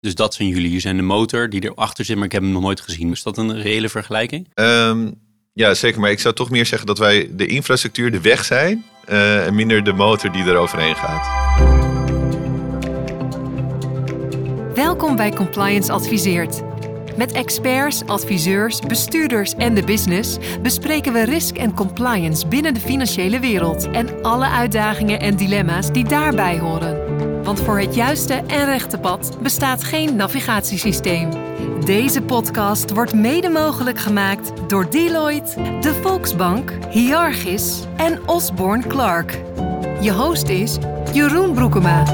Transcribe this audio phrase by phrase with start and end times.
[0.00, 0.68] Dus dat zijn jullie.
[0.68, 3.10] Hier zijn de motor die erachter zit, maar ik heb hem nog nooit gezien.
[3.10, 4.48] Is dat een reële vergelijking?
[4.54, 5.10] Ehm,
[5.52, 6.00] ja, zeker.
[6.00, 8.84] Maar ik zou toch meer zeggen dat wij de infrastructuur, de weg zijn.
[9.04, 11.26] eh, en minder de motor die er overheen gaat.
[14.74, 16.62] Welkom bij Compliance Adviseert.
[17.16, 23.40] Met experts, adviseurs, bestuurders en de business bespreken we risk en compliance binnen de financiële
[23.40, 27.07] wereld en alle uitdagingen en dilemma's die daarbij horen.
[27.48, 31.30] Want voor het juiste en rechte pad bestaat geen navigatiesysteem.
[31.84, 39.40] Deze podcast wordt mede mogelijk gemaakt door Deloitte, de Volksbank, Hiargis en Osborne Clark.
[40.00, 40.76] Je host is
[41.12, 42.04] Jeroen Broekema.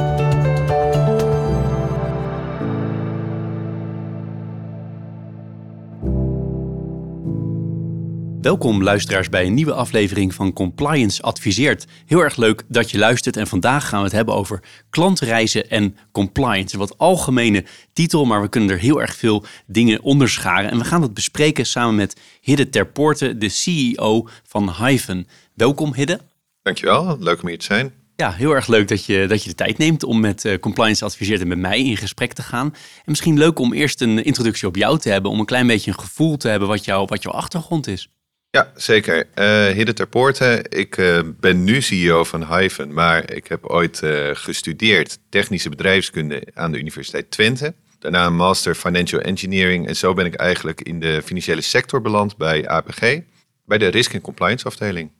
[8.44, 11.86] Welkom luisteraars bij een nieuwe aflevering van Compliance Adviseert.
[12.06, 15.96] Heel erg leuk dat je luistert en vandaag gaan we het hebben over klantreizen en
[16.12, 16.74] compliance.
[16.74, 20.70] Een wat algemene titel, maar we kunnen er heel erg veel dingen onderscharen.
[20.70, 25.26] En we gaan dat bespreken samen met Hidde Terpoorte, de CEO van Hyven.
[25.54, 26.20] Welkom Hidde.
[26.62, 27.92] Dankjewel, leuk om hier te zijn.
[28.16, 31.04] Ja, heel erg leuk dat je, dat je de tijd neemt om met uh, Compliance
[31.04, 32.66] Adviseert en met mij in gesprek te gaan.
[32.74, 35.90] En misschien leuk om eerst een introductie op jou te hebben, om een klein beetje
[35.90, 38.08] een gevoel te hebben wat, jou, wat jouw achtergrond is.
[38.54, 39.26] Ja, zeker.
[39.34, 40.64] Uh, Hidde Terpoorte.
[40.68, 46.46] Ik uh, ben nu CEO van Hyven, maar ik heb ooit uh, gestudeerd technische bedrijfskunde
[46.52, 47.74] aan de Universiteit Twente.
[47.98, 52.36] Daarna een master financial engineering en zo ben ik eigenlijk in de financiële sector beland
[52.36, 53.20] bij APG,
[53.64, 55.10] bij de risk en compliance afdeling.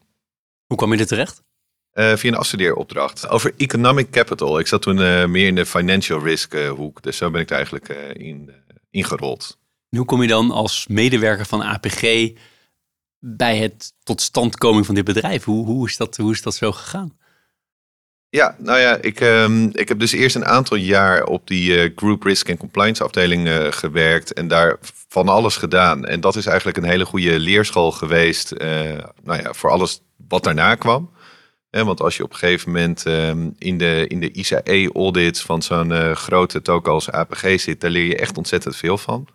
[0.67, 1.43] Hoe kwam je er terecht?
[1.93, 4.59] via een afstudeeropdracht over economic capital.
[4.59, 7.89] Ik zat toen meer in de financial risk hoek, dus zo ben ik er eigenlijk
[8.13, 8.51] in
[8.91, 9.59] ingerold.
[9.91, 12.33] En hoe kom je dan als medewerker van APG
[13.27, 15.45] bij het totstandkoming van dit bedrijf?
[15.45, 17.19] Hoe, hoe, is, dat, hoe is dat zo gegaan?
[18.29, 21.91] Ja, nou ja, ik, um, ik heb dus eerst een aantal jaar op die uh,
[21.97, 26.05] Group Risk en Compliance afdeling uh, gewerkt en daar van alles gedaan.
[26.05, 28.69] En dat is eigenlijk een hele goede leerschool geweest uh,
[29.23, 31.11] nou ja, voor alles wat daarna kwam.
[31.71, 36.17] want als je op een gegeven moment um, in de, in de ICE-audit van zo'n
[36.17, 39.29] grote toko als APG zit, daar leer je echt ontzettend veel van.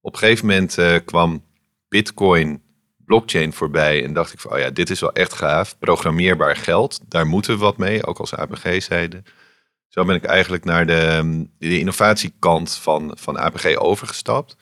[0.00, 1.44] Op een gegeven moment kwam
[1.88, 2.63] Bitcoin
[3.04, 5.78] blockchain voorbij en dacht ik van, oh ja, dit is wel echt gaaf.
[5.78, 9.24] Programmeerbaar geld, daar moeten we wat mee, ook als APG zeiden.
[9.88, 14.56] Zo ben ik eigenlijk naar de, de innovatiekant van, van APG overgestapt.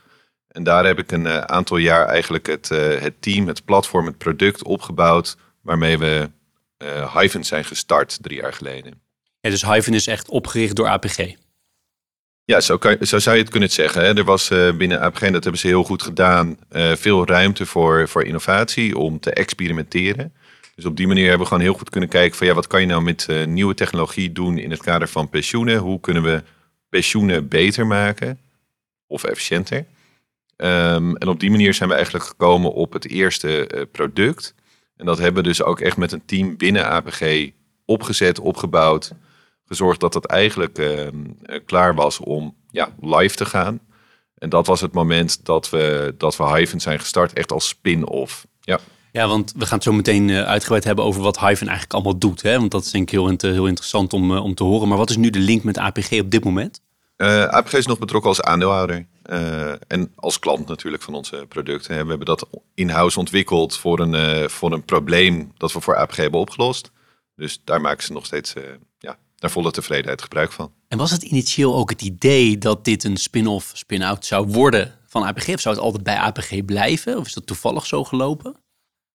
[0.49, 4.07] En daar heb ik een uh, aantal jaar eigenlijk het, uh, het team, het platform,
[4.07, 6.31] het product opgebouwd waarmee we
[6.79, 9.01] uh, zijn gestart drie jaar geleden.
[9.41, 11.35] Ja, dus Hyven is echt opgericht door APG?
[12.45, 14.17] Ja, zo, kan, zo zou je het kunnen zeggen.
[14.17, 18.09] Er was uh, binnen APG, dat hebben ze heel goed gedaan, uh, veel ruimte voor,
[18.09, 20.33] voor innovatie, om te experimenteren.
[20.75, 22.81] Dus op die manier hebben we gewoon heel goed kunnen kijken van ja, wat kan
[22.81, 25.79] je nou met uh, nieuwe technologie doen in het kader van pensioenen?
[25.79, 26.43] Hoe kunnen we
[26.89, 28.39] pensioenen beter maken
[29.07, 29.77] of efficiënter?
[30.57, 34.55] Um, en op die manier zijn we eigenlijk gekomen op het eerste product.
[34.97, 37.51] En dat hebben we dus ook echt met een team binnen APG
[37.85, 39.13] opgezet, opgebouwd
[39.73, 41.07] gezorgd dat het eigenlijk uh,
[41.67, 43.81] klaar was om ja, live te gaan.
[44.39, 48.47] En dat was het moment dat we, dat we Hyven zijn gestart, echt als spin-off.
[48.61, 48.79] Ja.
[49.13, 52.43] Ja, want we gaan het zo meteen uitgebreid hebben over wat Hyven eigenlijk allemaal doet.
[52.43, 52.59] Hè?
[52.59, 54.89] Want dat is denk ik heel, heel interessant om, om te horen.
[54.89, 56.81] Maar wat is nu de link met APG op dit moment?
[57.17, 59.07] Uh, APG is nog betrokken als aandeelhouder.
[59.31, 61.91] Uh, en als klant natuurlijk van onze producten.
[61.91, 66.17] We hebben dat in-house ontwikkeld voor een, uh, voor een probleem dat we voor APG
[66.17, 66.91] hebben opgelost.
[67.37, 68.55] Dus daar maken ze nog steeds
[69.43, 70.73] naar volle tevredenheid gebruik van.
[70.89, 75.23] En was het initieel ook het idee dat dit een spin-off, spin-out zou worden van
[75.23, 75.49] APG?
[75.49, 77.19] Of zou het altijd bij APG blijven?
[77.19, 78.57] Of is dat toevallig zo gelopen?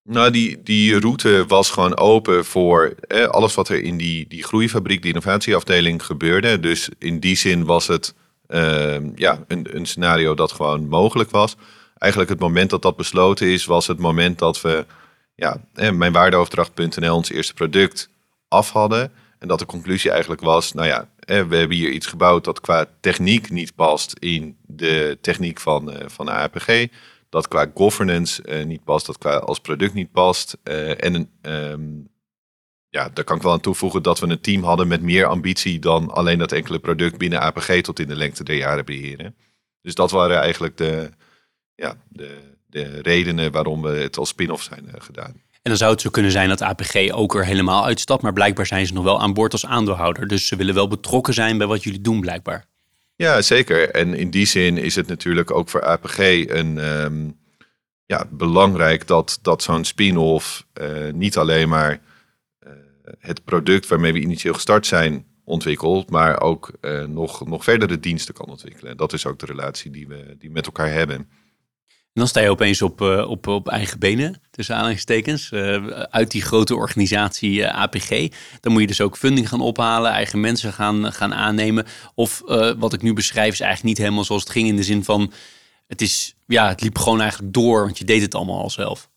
[0.04, 4.44] Nou, die, die route was gewoon open voor eh, alles wat er in die, die
[4.44, 6.60] groeifabriek, die innovatieafdeling gebeurde.
[6.60, 8.14] Dus in die zin was het
[8.48, 11.56] uh, ja, een, een scenario dat gewoon mogelijk was.
[11.98, 14.86] Eigenlijk het moment dat dat besloten is, was het moment dat we
[15.36, 18.10] ja, eh, mijn waardeoverdracht.nl, ons eerste product,
[18.48, 19.12] af hadden.
[19.40, 22.86] En dat de conclusie eigenlijk was, nou ja, we hebben hier iets gebouwd dat qua
[23.00, 26.88] techniek niet past in de techniek van, uh, van de APG.
[27.30, 30.58] Dat qua governance uh, niet past, dat qua als product niet past.
[30.64, 32.08] En um,
[32.90, 35.80] ja, daar kan ik wel aan toevoegen dat we een team hadden met meer ambitie
[35.80, 39.36] dan alleen dat enkele product binnen APG tot in de lengte der jaren beheren.
[39.82, 41.10] Dus dat waren eigenlijk de,
[41.76, 45.42] ja, de, de redenen waarom we het als spin-off zijn gedaan.
[45.68, 48.22] En dan zou het zo kunnen zijn dat APG ook er helemaal uitstapt.
[48.22, 50.28] Maar blijkbaar zijn ze nog wel aan boord als aandeelhouder.
[50.28, 52.66] Dus ze willen wel betrokken zijn bij wat jullie doen, blijkbaar.
[53.16, 53.90] Ja, zeker.
[53.90, 57.38] En in die zin is het natuurlijk ook voor APG een, um,
[58.06, 62.72] ja, belangrijk dat, dat zo'n spin-off uh, niet alleen maar uh,
[63.20, 66.72] het product waarmee we initieel gestart zijn ontwikkelt, maar ook
[67.08, 68.92] nog, nog verdere diensten kan ontwikkelen.
[68.92, 71.30] En dat is ook de relatie die we die met elkaar hebben.
[72.18, 76.42] Dan sta je opeens op, uh, op, op eigen benen, tussen aanhalingstekens, uh, uit die
[76.42, 78.10] grote organisatie uh, APG.
[78.60, 81.86] Dan moet je dus ook funding gaan ophalen, eigen mensen gaan, gaan aannemen.
[82.16, 82.42] Of
[82.78, 85.34] wat ik nu beschrijf is eigenlijk niet helemaal zoals het ging in de zin van,
[85.88, 89.10] het, is, ja, het liep gewoon eigenlijk door, want je deed het allemaal al zelf.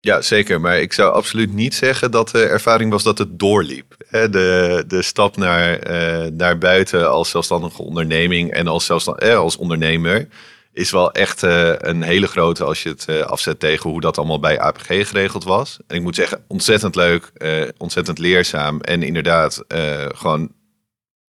[0.00, 0.60] Ja, zeker.
[0.60, 3.96] Maar ik zou absoluut niet zeggen dat de ervaring was dat het doorliep.
[4.10, 10.28] De, de stap naar, buiten als zelfstandige onderneming en als, zelfstandig, als ondernemer
[10.74, 14.18] is wel echt uh, een hele grote als je het uh, afzet tegen hoe dat
[14.18, 15.78] allemaal bij APG geregeld was.
[15.86, 18.80] En ik moet zeggen, ontzettend leuk, uh, ontzettend leerzaam.
[18.80, 19.64] En inderdaad,
[20.08, 20.52] gewoon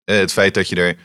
[0.03, 0.97] het feit dat je er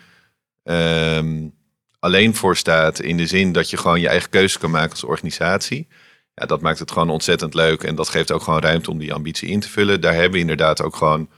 [1.16, 1.54] um,
[1.98, 5.04] alleen voor staat in de zin dat je gewoon je eigen keuze kan maken als
[5.04, 5.88] organisatie.
[6.34, 7.82] Ja, dat maakt het gewoon ontzettend leuk.
[7.82, 10.00] En dat geeft ook gewoon ruimte om die ambitie in te vullen.
[10.00, 11.28] Daar hebben we inderdaad ook gewoon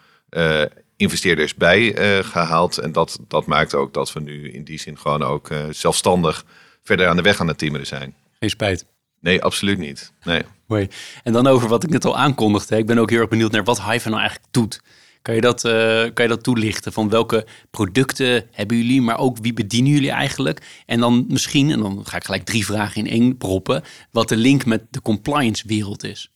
[0.96, 1.94] investeerders bij
[2.25, 2.78] gehaald.
[2.78, 6.44] En dat, dat maakt ook dat we nu in die zin gewoon ook zelfstandig
[6.82, 8.14] verder aan de weg aan het timmeren zijn.
[8.40, 8.87] Geen spijt.
[9.20, 10.12] Nee, absoluut niet.
[10.23, 10.43] Nee.
[10.67, 10.88] Mooi.
[11.23, 12.76] En dan over wat ik net al aankondigde.
[12.76, 14.81] Ik ben ook heel erg benieuwd naar wat Hive nou eigenlijk doet.
[15.23, 15.73] Kan je, dat, uh,
[16.14, 16.93] kan je dat toelichten?
[16.93, 20.82] Van welke producten hebben jullie, maar ook wie bedienen jullie eigenlijk?
[20.87, 24.37] En dan misschien, en dan ga ik gelijk drie vragen in één proppen, wat de
[24.37, 26.31] link met de compliance wereld is.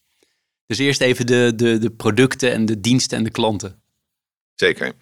[0.65, 3.79] Dus eerst even de, de, de producten en de diensten en de klanten.
[4.55, 4.93] Zeker.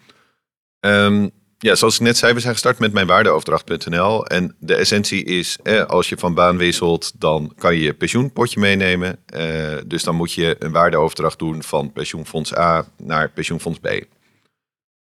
[0.80, 4.26] Um, ja, zoals ik net zei, we zijn gestart met mijnwaardeoverdracht.nl.
[4.26, 9.18] En de essentie is, als je van baan wisselt, dan kan je je pensioenpotje meenemen.
[9.26, 13.86] Eh, dus dan moet je een waardeoverdracht doen van pensioenfonds A naar pensioenfonds B.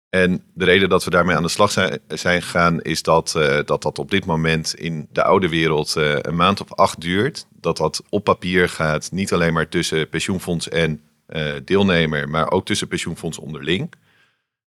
[0.09, 1.71] En de reden dat we daarmee aan de slag
[2.07, 6.15] zijn, gegaan, is dat, uh, dat dat op dit moment in de oude wereld uh,
[6.21, 7.45] een maand of acht duurt.
[7.59, 12.65] Dat dat op papier gaat, niet alleen maar tussen pensioenfonds en uh, deelnemer, maar ook
[12.65, 13.93] tussen pensioenfonds onderling.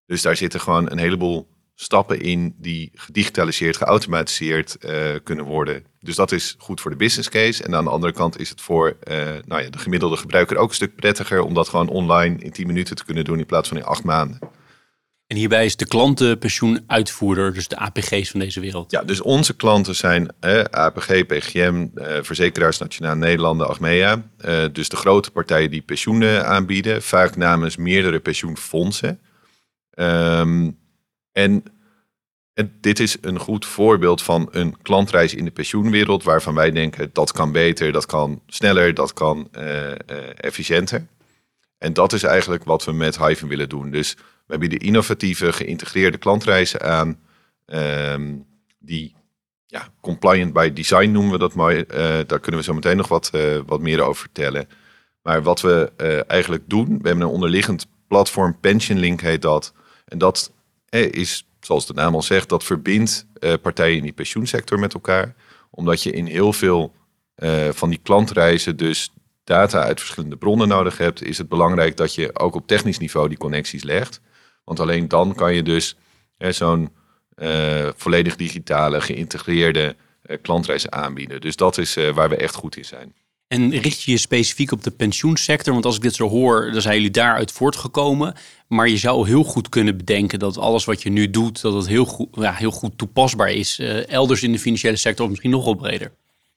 [0.07, 5.85] Dus daar zitten gewoon een heleboel stappen in die gedigitaliseerd, geautomatiseerd uh, kunnen worden.
[6.01, 7.63] Dus dat is goed voor de business case.
[7.65, 10.69] En aan de andere kant is het voor uh, nou ja, de gemiddelde gebruiker ook
[10.69, 13.69] een stuk prettiger om dat gewoon online in 10 minuten te kunnen doen in plaats
[13.69, 14.39] van in 8 maanden.
[15.27, 18.91] En hierbij is de klantenpensioenuitvoerder, dus de APG's van deze wereld.
[18.91, 24.23] Ja, dus onze klanten zijn eh, APG, PGM, eh, Verzekeraars Nationaal Nederlanden, Achmea.
[24.39, 29.21] Eh, dus de grote partijen die pensioenen aanbieden, vaak namens meerdere pensioenfondsen.
[29.95, 30.79] Um,
[31.35, 31.63] en,
[32.81, 37.33] dit is een goed voorbeeld van een klantreis in de pensioenwereld, waarvan wij denken dat
[37.33, 39.95] kan beter, dat kan sneller, dat kan uh, uh,
[40.37, 41.07] efficiënter.
[41.79, 43.91] En dat is eigenlijk wat we met Hive willen doen.
[43.91, 44.17] Dus
[44.47, 47.19] we bieden innovatieve, geïntegreerde klantreizen aan,
[47.67, 48.47] um,
[48.79, 49.15] die
[49.67, 51.77] ja, compliant by design noemen we dat mooi.
[51.77, 51.85] Uh,
[52.27, 53.31] daar kunnen we zo meteen nog wat,
[53.67, 54.69] wat meer over vertellen.
[55.23, 55.93] Maar wat we
[56.27, 59.73] eigenlijk doen, we hebben een onderliggend platform, PensionLink heet dat.
[60.05, 60.53] En dat
[61.01, 65.35] is, zoals de naam al zegt, dat verbindt uh, partijen in die pensioensector met elkaar.
[65.71, 66.93] Omdat je in heel veel
[67.37, 69.13] uh, van die klantreizen dus
[69.45, 73.29] data uit verschillende bronnen nodig hebt, is het belangrijk dat je ook op technisch niveau
[73.29, 74.21] die connecties legt.
[74.65, 75.97] Want alleen dan kan je dus
[76.39, 76.91] zo'n
[77.37, 79.97] uh, volledig digitale, geïntegreerde
[80.43, 81.41] klantreizen aanbieden.
[81.41, 83.15] Dus dat is waar we echt goed in zijn.
[83.55, 85.73] En richt je je specifiek op de pensioensector?
[85.73, 88.35] Want als ik dit zo hoor, dan zijn jullie daaruit voortgekomen.
[88.69, 91.89] Maar je zou heel goed kunnen bedenken dat alles wat je nu doet, dat het
[91.89, 93.79] heel goed, ja, heel goed toepasbaar is.
[93.79, 96.13] Uh, elders in de financiële sector of misschien nog wel breder.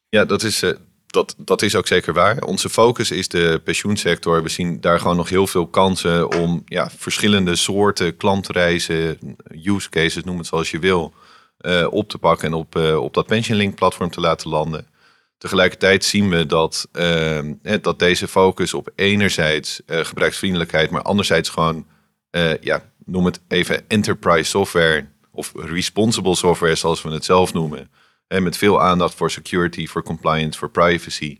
[0.10, 0.72] Ja, dat is, uh,
[1.07, 2.43] dat, dat is ook zeker waar.
[2.43, 4.43] Onze focus is de pensioensector.
[4.43, 9.17] We zien daar gewoon nog heel veel kansen om ja, verschillende soorten klantreizen,
[9.63, 11.13] use cases, noem het zoals je wil,
[11.62, 14.95] uh, op te pakken en op, op dat PensionLink platform te laten landen.
[15.38, 17.39] Tegelijkertijd zien we dat, uh,
[17.82, 21.86] dat deze focus op enerzijds uh, gebruiksvriendelijkheid, maar anderzijds gewoon,
[22.32, 27.91] uh, ja, noem het even enterprise software of responsible software zoals we het zelf noemen.
[28.27, 31.39] En met veel aandacht voor security, voor compliance, voor privacy.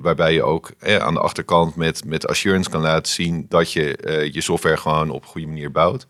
[0.00, 4.40] waarbij je ook aan de achterkant met, met assurance kan laten zien dat je je
[4.40, 6.06] software gewoon op een goede manier bouwt.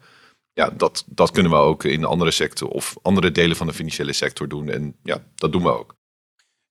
[0.52, 4.12] Ja, dat, dat kunnen we ook in andere sector of andere delen van de financiële
[4.12, 4.68] sector doen.
[4.68, 5.94] En ja, dat doen we ook.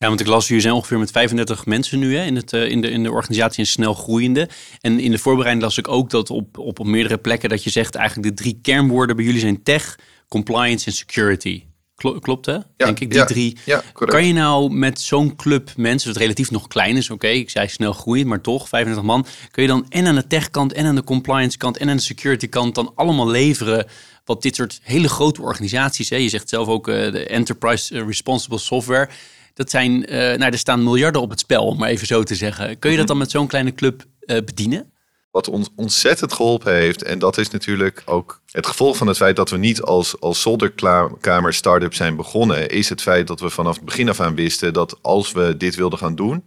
[0.03, 2.69] Ja, want ik las, jullie zijn ongeveer met 35 mensen nu hè, in, het, eh,
[2.69, 4.49] in, de, in de organisatie en snel groeiende.
[4.81, 7.69] En in de voorbereiding las ik ook dat op, op, op meerdere plekken dat je
[7.69, 11.63] zegt eigenlijk de drie kernwoorden bij jullie zijn tech, compliance en security.
[12.19, 12.57] Klopt hè?
[12.77, 13.57] Denk ik, die drie.
[13.65, 17.49] Ja, kan je nou met zo'n club mensen, wat relatief nog klein is, oké, ik
[17.49, 20.85] zei snel groeien, maar toch, 35 man, kun je dan en aan de techkant en
[20.85, 23.87] aan de compliance kant en aan de security kant dan allemaal leveren
[24.25, 28.57] wat dit soort hele grote organisaties, hè, je zegt zelf ook uh, de Enterprise Responsible
[28.57, 29.09] Software,
[29.53, 32.35] dat zijn, uh, nou, er staan miljarden op het spel, om maar even zo te
[32.35, 32.79] zeggen.
[32.79, 34.91] Kun je dat dan met zo'n kleine club uh, bedienen?
[35.33, 39.35] wat ons ontzettend geholpen heeft, en dat is natuurlijk ook het gevolg van het feit
[39.35, 43.75] dat we niet als, als zolderkamer start-up zijn begonnen, is het feit dat we vanaf
[43.75, 46.43] het begin af aan wisten dat als we dit wilden gaan doen,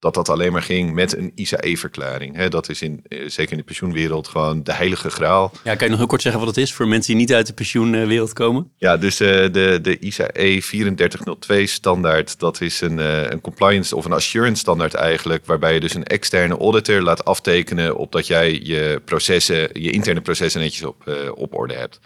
[0.00, 2.46] dat dat alleen maar ging met een ICE-verklaring.
[2.46, 5.52] Dat is in, eh, zeker in de pensioenwereld gewoon de heilige graal.
[5.64, 7.46] Ja, kan je nog heel kort zeggen wat het is voor mensen die niet uit
[7.46, 8.72] de pensioenwereld komen?
[8.76, 14.04] Ja, dus uh, de, de ICE 3402 standaard, dat is een, uh, een compliance of
[14.04, 18.60] een assurance standaard eigenlijk, waarbij je dus een externe auditor laat aftekenen op dat jij
[18.62, 21.98] je processen, je interne processen netjes op, op orde hebt.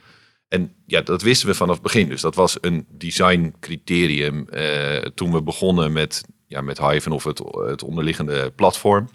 [0.48, 2.08] En ja, dat wisten we vanaf het begin.
[2.08, 4.48] Dus dat was een design criterium
[5.14, 9.08] toen we begonnen met ja, met Hive of het, het onderliggende platform.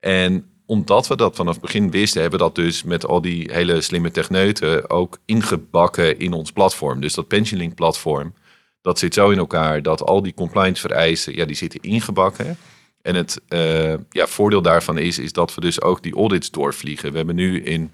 [0.00, 3.48] En omdat we dat vanaf het begin wisten, hebben we dat dus met al die
[3.52, 7.00] hele slimme techneuten ook ingebakken in ons platform.
[7.00, 8.34] Dus dat PensionLink platform,
[8.80, 12.56] dat zit zo in elkaar dat al die compliance vereisen, ja, die zitten ingebakken.
[13.02, 17.10] En het uh, ja, voordeel daarvan is, is dat we dus ook die audits doorvliegen.
[17.10, 17.90] We hebben nu in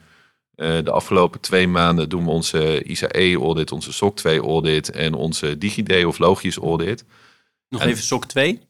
[0.57, 6.05] uh, de afgelopen twee maanden doen we onze ICE-audit, onze SOC 2-audit en onze DigiD
[6.05, 7.05] of Logius-audit.
[7.73, 8.61] Nog even SOC 2?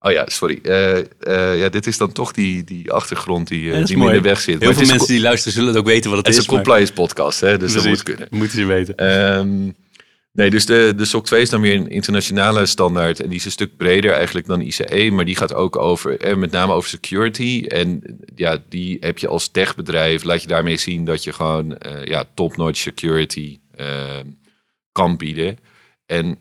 [0.00, 0.58] Oh ja, sorry.
[0.62, 4.20] Uh, uh, ja, dit is dan toch die, die achtergrond die, uh, die in de
[4.20, 4.60] weg zit.
[4.60, 6.42] Heel maar veel mensen die luisteren zullen het ook weten wat het, het is.
[6.42, 8.28] Het is een compliance podcast, hè, dus dat moet kunnen.
[8.30, 9.12] Moeten ze weten.
[9.38, 9.74] Um,
[10.32, 13.20] nee, dus de, de SOC 2 is dan weer een internationale standaard.
[13.20, 15.10] En die is een stuk breder eigenlijk dan ICE.
[15.12, 17.64] Maar die gaat ook over, eh, met name over security.
[17.68, 20.24] En ja, die heb je als techbedrijf.
[20.24, 24.26] Laat je daarmee zien dat je gewoon ja, top-notch security ehm,
[24.92, 25.58] kan bieden.
[26.06, 26.38] En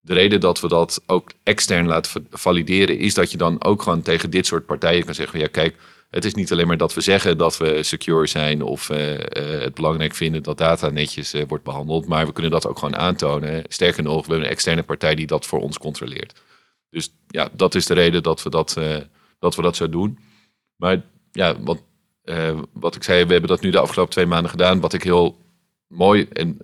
[0.00, 4.02] de reden dat we dat ook extern laten valideren, is dat je dan ook gewoon
[4.02, 5.76] tegen dit soort partijen kan zeggen: ja, kijk,
[6.10, 9.18] het is niet alleen maar dat we zeggen dat we secure zijn of uh, uh,
[9.36, 12.96] het belangrijk vinden dat data netjes uh, wordt behandeld, maar we kunnen dat ook gewoon
[12.96, 13.64] aantonen.
[13.68, 16.40] Sterker nog, we hebben een externe partij die dat voor ons controleert.
[16.90, 18.76] Dus ja, dat is de reden dat we dat,
[19.38, 20.18] dat, we dat zo doen.
[20.76, 21.02] Maar
[21.32, 21.82] ja, wat,
[22.72, 24.80] wat ik zei, we hebben dat nu de afgelopen twee maanden gedaan.
[24.80, 25.38] Wat ik heel
[25.86, 26.58] mooi, en,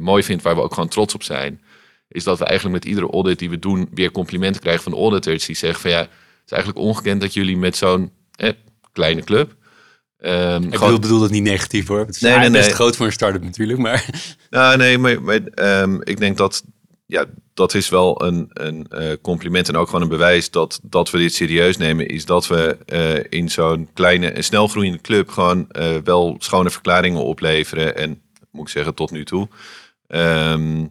[0.00, 1.60] mooi vind, waar we ook gewoon trots op zijn
[2.10, 5.46] is dat we eigenlijk met iedere audit die we doen weer complimenten krijgen van auditors
[5.46, 6.08] die zeggen van ja, het
[6.46, 8.52] is eigenlijk ongekend dat jullie met zo'n eh,
[8.92, 9.56] kleine club.
[10.18, 11.00] Um, ik gewoon...
[11.00, 11.98] bedoel, dat niet negatief hoor.
[11.98, 12.74] Het is nee, nee, best nee.
[12.74, 14.04] groot voor een start-up natuurlijk, maar...
[14.50, 15.40] Nou, nee, maar, maar
[15.82, 16.62] um, ik denk dat
[17.06, 17.24] ja,
[17.54, 21.18] dat is wel een, een uh, compliment en ook gewoon een bewijs dat, dat we
[21.18, 22.08] dit serieus nemen.
[22.08, 27.24] Is dat we uh, in zo'n kleine en snelgroeiende club gewoon uh, wel schone verklaringen
[27.24, 27.96] opleveren.
[27.96, 29.48] En moet ik zeggen, tot nu toe.
[30.08, 30.90] Um,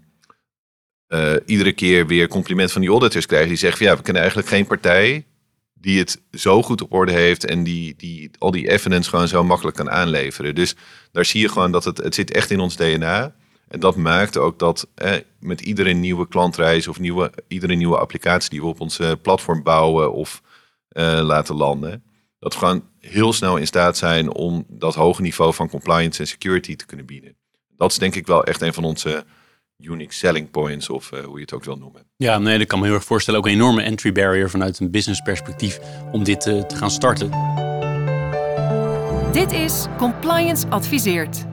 [1.09, 3.47] uh, iedere keer weer compliment van die auditors krijgen.
[3.47, 5.25] Die zeggen van ja, we kennen eigenlijk geen partij
[5.73, 9.43] die het zo goed op orde heeft en die, die al die evidence gewoon zo
[9.43, 10.55] makkelijk kan aanleveren.
[10.55, 10.75] Dus
[11.11, 13.35] daar zie je gewoon dat het, het zit echt in ons DNA.
[13.67, 18.49] En dat maakt ook dat eh, met iedere nieuwe klantreis of nieuwe, iedere nieuwe applicatie
[18.49, 20.41] die we op ons platform bouwen of
[20.91, 22.03] uh, laten landen,
[22.39, 26.27] dat we gewoon heel snel in staat zijn om dat hoge niveau van compliance en
[26.27, 27.35] security te kunnen bieden.
[27.77, 29.25] Dat is denk ik wel echt een van onze
[29.81, 32.03] unique selling points of uh, hoe je het ook wil noemen.
[32.17, 33.39] Ja, nee, dat kan me heel erg voorstellen.
[33.39, 35.79] Ook een enorme entry barrier vanuit een business perspectief
[36.12, 37.29] om dit uh, te gaan starten.
[39.31, 41.45] Dit is Compliance Adviseert.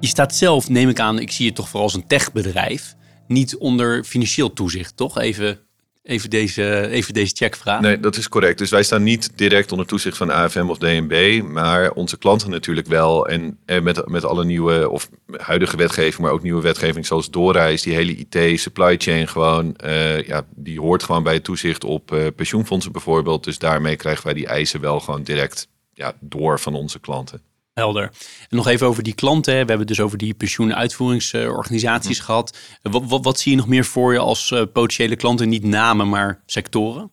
[0.00, 2.94] Je staat zelf, neem ik aan, ik zie je toch vooral als een techbedrijf,
[3.26, 5.18] niet onder financieel toezicht, toch?
[5.18, 5.65] Even
[6.06, 7.80] Even deze, even deze checkvraag.
[7.80, 8.58] Nee, dat is correct.
[8.58, 12.86] Dus wij staan niet direct onder toezicht van AFM of DNB, maar onze klanten natuurlijk
[12.86, 13.26] wel.
[13.28, 17.82] En, en met, met alle nieuwe of huidige wetgeving, maar ook nieuwe wetgeving zoals doorreis,
[17.82, 22.12] die hele IT, supply chain gewoon, uh, ja, die hoort gewoon bij het toezicht op
[22.12, 23.44] uh, pensioenfondsen bijvoorbeeld.
[23.44, 27.40] Dus daarmee krijgen wij die eisen wel gewoon direct ja, door van onze klanten.
[27.80, 28.10] Helder.
[28.48, 29.52] En nog even over die klanten.
[29.52, 32.24] We hebben het dus over die pensioenuitvoeringsorganisaties hm.
[32.24, 32.58] gehad.
[32.82, 35.48] Wat, wat, wat, zie je nog meer voor je als uh, potentiële klanten?
[35.48, 37.12] Niet namen, maar sectoren?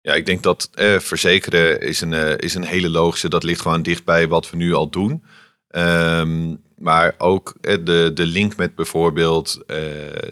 [0.00, 3.28] Ja, ik denk dat eh, verzekeren is een, uh, is een hele logische.
[3.28, 5.24] Dat ligt gewoon dichtbij wat we nu al doen.
[5.70, 9.76] Um, maar ook eh, de, de link met bijvoorbeeld uh,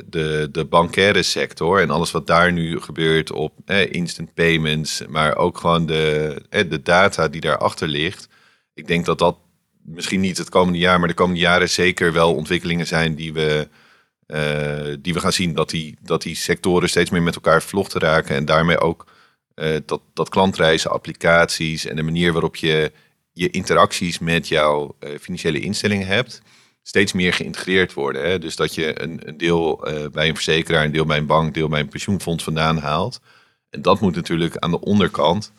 [0.06, 5.36] de, de bankaire sector en alles wat daar nu gebeurt op eh, instant payments, maar
[5.36, 8.28] ook gewoon de, eh, de data die daarachter ligt
[8.74, 9.36] ik denk dat dat
[9.84, 13.68] misschien niet het komende jaar, maar de komende jaren zeker wel ontwikkelingen zijn die we,
[14.26, 15.54] uh, die we gaan zien.
[15.54, 19.06] Dat die, dat die sectoren steeds meer met elkaar vervlochten raken en daarmee ook
[19.54, 22.92] uh, dat, dat klantreizen, applicaties en de manier waarop je
[23.32, 26.42] je interacties met jouw uh, financiële instellingen hebt,
[26.82, 28.22] steeds meer geïntegreerd worden.
[28.22, 28.38] Hè?
[28.38, 31.52] Dus dat je een, een deel bij een verzekeraar, een deel bij een bank, een
[31.52, 33.20] deel bij een pensioenfonds vandaan haalt.
[33.70, 35.52] En dat moet natuurlijk aan de onderkant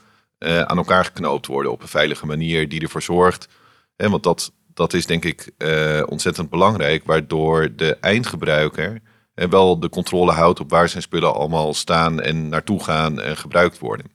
[0.46, 3.48] uh, aan elkaar geknoopt worden op een veilige manier die ervoor zorgt.
[3.96, 9.02] Hè, want dat, dat is denk ik uh, ontzettend belangrijk, waardoor de eindgebruiker
[9.34, 13.80] wel de controle houdt op waar zijn spullen allemaal staan en naartoe gaan en gebruikt
[13.80, 14.12] worden.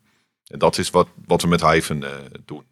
[0.47, 2.05] En dat is wat, wat we met Hyven
[2.45, 2.65] doen.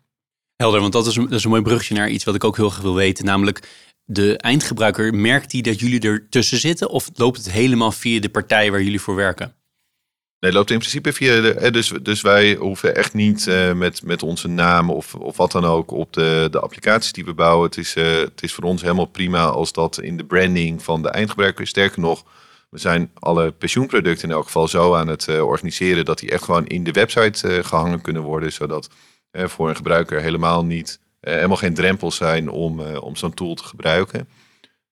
[0.57, 2.57] Helder, want dat is, een, dat is een mooi brugje naar iets wat ik ook
[2.57, 3.25] heel graag wil weten.
[3.25, 3.69] Namelijk,
[4.05, 6.91] de eindgebruiker, merkt die dat jullie er tussen zitten?
[6.91, 9.58] Of loopt het helemaal via de partij waar jullie voor werken?
[10.41, 11.71] Nee, loopt in principe via de.
[11.71, 15.65] Dus, dus wij hoeven echt niet uh, met, met onze naam of, of wat dan
[15.65, 17.67] ook op de, de applicaties die we bouwen.
[17.67, 21.03] Het is, uh, het is voor ons helemaal prima als dat in de branding van
[21.03, 21.67] de eindgebruiker.
[21.67, 22.25] Sterker nog,
[22.71, 26.67] we zijn alle pensioenproducten in elk geval zo aan het organiseren dat die echt gewoon
[26.67, 28.53] in de website gehangen kunnen worden.
[28.53, 28.91] Zodat
[29.33, 34.29] voor een gebruiker helemaal niet, helemaal geen drempels zijn om, om zo'n tool te gebruiken.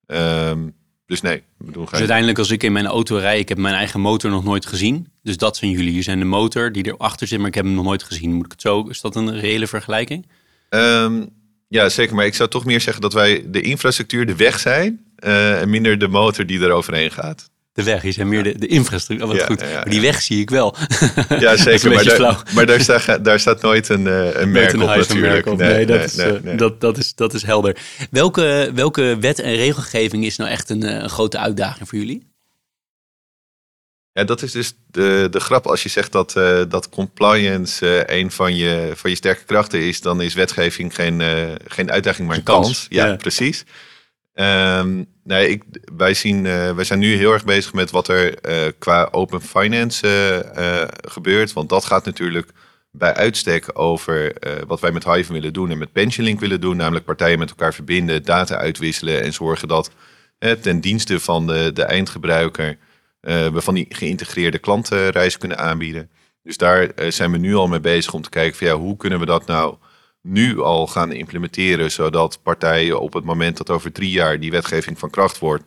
[0.07, 0.75] Um,
[1.07, 4.01] dus nee, bedoel, dus uiteindelijk als ik in mijn auto rij, ik heb mijn eigen
[4.01, 5.09] motor nog nooit gezien.
[5.23, 5.87] Dus dat zijn jullie.
[5.87, 8.33] Jullie zijn de motor die erachter zit, maar ik heb hem nog nooit gezien.
[8.33, 10.27] Moet ik het zo, is dat een reële vergelijking?
[10.71, 11.29] Um,
[11.69, 12.15] ja, zeker.
[12.15, 15.05] Maar ik zou toch meer zeggen dat wij de infrastructuur, de weg zijn.
[15.25, 18.59] Uh, en minder de motor die er overheen gaat de weg is en meer de,
[18.59, 19.28] de infrastructuur.
[19.28, 19.61] Oh, wat goed.
[19.61, 20.76] maar die weg zie ik wel.
[21.38, 21.90] Ja, zeker.
[21.95, 25.45] maar, daar, maar daar, staat, daar staat nooit een, uh, een merk op natuurlijk.
[25.45, 27.76] Nee, nee, dat, is, uh, dat, dat, is, dat is helder.
[28.11, 32.26] Welke, welke wet en regelgeving is nou echt een, eh, een grote uitdaging voor jullie?
[34.12, 35.66] Ja, dat is dus de, de grap.
[35.66, 39.80] Als je zegt dat, uh, dat compliance uh, een van je, van je sterke krachten
[39.80, 42.66] is, dan is wetgeving geen, uh, geen uitdaging, maar een kans.
[42.66, 42.87] kans.
[42.88, 43.64] Ja, ja, precies.
[44.38, 45.62] Um, nee, ik,
[45.97, 49.43] wij, zien, uh, wij zijn nu heel erg bezig met wat er uh, qua open
[49.43, 50.07] finance
[50.57, 51.52] uh, gebeurt.
[51.52, 52.50] Want dat gaat natuurlijk
[52.90, 54.35] bij uitstek over
[54.66, 56.76] wat wij met Hive willen doen en met PensionLink willen doen.
[56.76, 59.90] Namelijk partijen met elkaar verbinden, data uitwisselen en zorgen dat
[60.61, 62.78] ten dienste van de, de eindgebruiker
[63.21, 66.11] we van die geïntegreerde klantenreizen kunnen aanbieden.
[66.43, 69.19] Dus daar zijn we nu al mee bezig om te kijken van ja, hoe kunnen
[69.19, 69.76] we dat nou
[70.26, 74.99] nu al gaan implementeren, zodat partijen op het moment dat over drie jaar die wetgeving
[74.99, 75.64] van kracht wordt,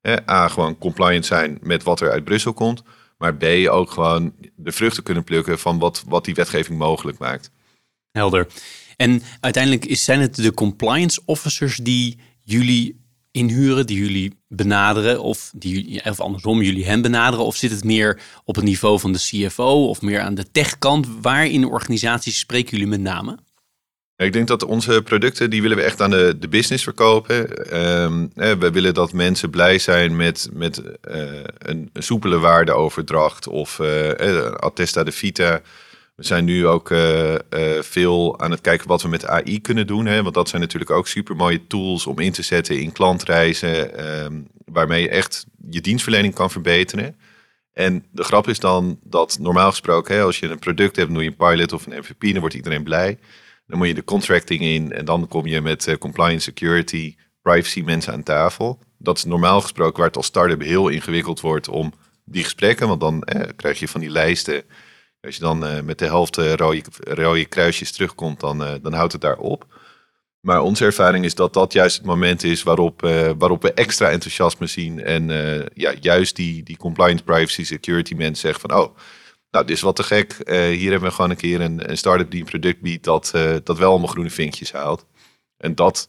[0.00, 2.82] hè, A, gewoon compliant zijn met wat er uit Brussel komt,
[3.18, 7.50] maar B, ook gewoon de vruchten kunnen plukken van wat, wat die wetgeving mogelijk maakt.
[8.10, 8.46] Helder.
[8.96, 16.04] En uiteindelijk zijn het de compliance officers die jullie inhuren, die jullie benaderen, of, die,
[16.04, 17.44] of andersom, jullie hen benaderen?
[17.44, 21.06] Of zit het meer op het niveau van de CFO of meer aan de techkant?
[21.20, 23.38] Waar in de organisatie spreken jullie met name?
[24.18, 27.36] Ik denk dat onze producten, die willen we echt aan de, de business verkopen.
[28.02, 31.24] Um, we willen dat mensen blij zijn met, met uh,
[31.58, 35.60] een, soepele waardeoverdracht of uh, attesta de vita.
[36.14, 37.34] We zijn nu ook uh,
[37.80, 40.06] veel aan het kijken wat we met AI kunnen doen.
[40.06, 40.22] Hè?
[40.22, 44.06] Want dat zijn natuurlijk ook super mooie tools om in te zetten in klantreizen.
[44.24, 47.16] Um, waarmee je echt je dienstverlening kan verbeteren.
[47.72, 51.22] En de grap is dan dat normaal gesproken, hè, als je een product hebt, doe
[51.22, 53.18] je een pilot of een MVP, dan wordt iedereen blij.
[53.68, 57.82] Dan moet je de contracting in en dan kom je met uh, compliance, security, privacy
[57.82, 58.78] mensen aan tafel.
[58.98, 61.92] Dat is normaal gesproken waar het als start-up heel ingewikkeld wordt om
[62.24, 62.88] die gesprekken.
[62.88, 64.62] Want dan eh, krijg je van die lijsten.
[65.20, 69.20] Als je dan uh, met de helft rode, rode kruisjes terugkomt, dan, dan houdt het
[69.20, 69.66] daar op.
[70.40, 73.00] Maar onze ervaring is dat dat juist het moment is waarop,
[73.38, 75.02] waarop we extra enthousiasme zien.
[75.02, 75.28] En
[75.74, 78.78] ja, juist die, die compliance, privacy, security mensen zeggen van...
[78.80, 78.96] oh,
[79.50, 80.36] nou, dit is wat te gek.
[80.44, 83.32] Uh, hier hebben we gewoon een keer een, een start-up die een product biedt dat,
[83.34, 85.06] uh, dat wel allemaal groene vinkjes haalt.
[85.56, 86.08] En dat,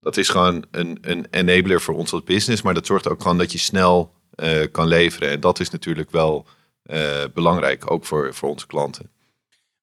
[0.00, 3.38] dat is gewoon een, een enabler voor ons als business, maar dat zorgt ook gewoon
[3.38, 5.30] dat je snel eh, kan leveren.
[5.30, 6.46] En dat is natuurlijk wel
[7.34, 9.10] belangrijk, ook voor, voor onze klanten.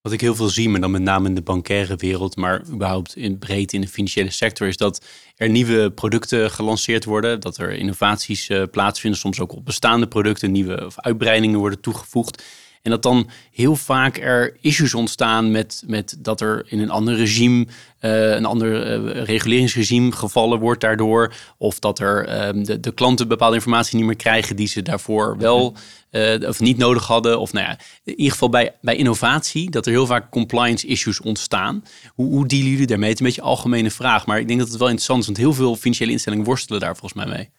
[0.01, 3.15] Wat ik heel veel zie, maar dan met name in de bankaire wereld, maar überhaupt
[3.15, 7.71] in breed in de financiële sector, is dat er nieuwe producten gelanceerd worden, dat er
[7.71, 12.43] innovaties uh, plaatsvinden, soms ook op bestaande producten, nieuwe of uitbreidingen worden toegevoegd.
[12.81, 17.15] En dat dan heel vaak er issues ontstaan met, met dat er in een ander
[17.15, 17.67] regime,
[18.01, 21.33] uh, een ander uh, reguleringsregime gevallen wordt daardoor.
[21.57, 25.37] Of dat er uh, de, de klanten bepaalde informatie niet meer krijgen die ze daarvoor
[25.37, 25.75] wel
[26.11, 27.39] uh, of niet nodig hadden.
[27.39, 31.21] Of nou ja, in ieder geval bij, bij innovatie, dat er heel vaak compliance issues
[31.21, 31.83] ontstaan.
[32.13, 33.09] Hoe, hoe dealen jullie daarmee?
[33.09, 35.25] Het is een beetje een algemene vraag, maar ik denk dat het wel interessant is,
[35.25, 37.49] want heel veel financiële instellingen worstelen daar volgens mij mee.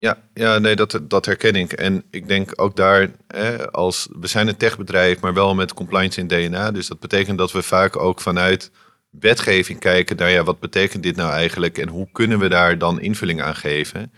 [0.00, 1.72] Ja, ja nee, dat, dat herken ik.
[1.72, 6.20] En ik denk ook daar, hè, als we zijn een techbedrijf, maar wel met compliance
[6.20, 6.70] in DNA.
[6.70, 8.70] Dus dat betekent dat we vaak ook vanuit
[9.10, 13.00] wetgeving kijken naar ja, wat betekent dit nou eigenlijk en hoe kunnen we daar dan
[13.00, 14.12] invulling aan geven.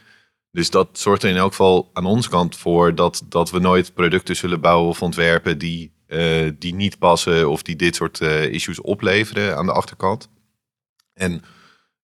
[0.50, 3.94] Dus dat zorgt er in elk geval aan onze kant voor dat, dat we nooit
[3.94, 8.44] producten zullen bouwen of ontwerpen die, uh, die niet passen of die dit soort uh,
[8.44, 10.28] issues opleveren aan de achterkant.
[11.14, 11.42] En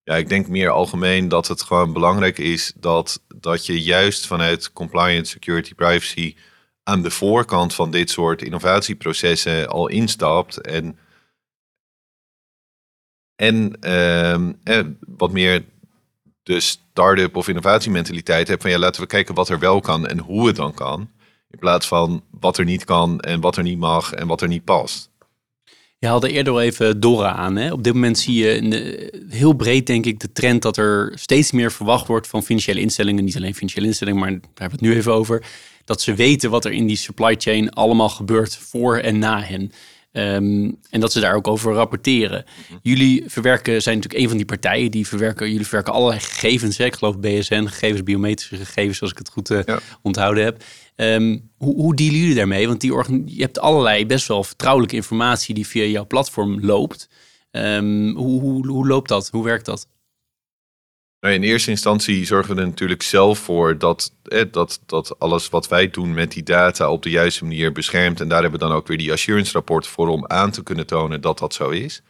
[0.06, 4.72] ja, ik denk meer algemeen dat het gewoon belangrijk is dat, dat je juist vanuit
[4.72, 6.36] compliance, security, privacy
[6.82, 10.60] aan de voorkant van dit soort innovatieprocessen al instapt.
[10.60, 10.98] En,
[13.34, 14.80] en, uh,
[15.16, 15.64] wat meer
[16.42, 20.18] de start-up of innovatiementaliteit hebt van ja, laten we kijken wat er wel kan en
[20.18, 21.10] hoe het dan kan.
[21.50, 24.48] In plaats van wat er niet kan en wat er niet mag en wat er
[24.48, 25.10] niet past.
[26.06, 27.56] Je haalde eerder al even Dora aan.
[27.56, 27.72] Hè?
[27.72, 31.12] Op dit moment zie je in de, heel breed, denk ik, de trend dat er
[31.14, 33.24] steeds meer verwacht wordt van financiële instellingen.
[33.24, 35.44] Niet alleen financiële instellingen, maar daar hebben we het nu even over.
[35.84, 39.72] Dat ze weten wat er in die supply chain allemaal gebeurt voor en na hen.
[40.12, 42.44] Ehm, en dat ze daar ook over rapporteren.
[42.82, 46.76] Jullie verwerken, zijn natuurlijk een van die partijen die verwerken, jullie verwerken allerlei gegevens.
[46.78, 46.84] Hè?
[46.84, 49.60] Ik geloof BSN, gegevens, biometrische gegevens, als ik het goed uh,
[50.02, 50.62] onthouden heb.
[50.96, 52.66] Um, hoe, hoe dealen jullie daarmee?
[52.66, 52.92] Want die
[53.24, 57.08] je hebt allerlei best wel vertrouwelijke informatie die via jouw platform loopt.
[57.50, 59.28] Um, hoe, hoe, hoe loopt dat?
[59.28, 59.88] Hoe werkt dat?
[61.20, 65.48] Nou, in eerste instantie zorgen we er natuurlijk zelf voor dat, eh, dat, dat alles
[65.48, 68.20] wat wij doen met die data op de juiste manier beschermt.
[68.20, 70.86] En daar hebben we dan ook weer die assurance rapport voor om aan te kunnen
[70.86, 72.02] tonen dat dat zo is.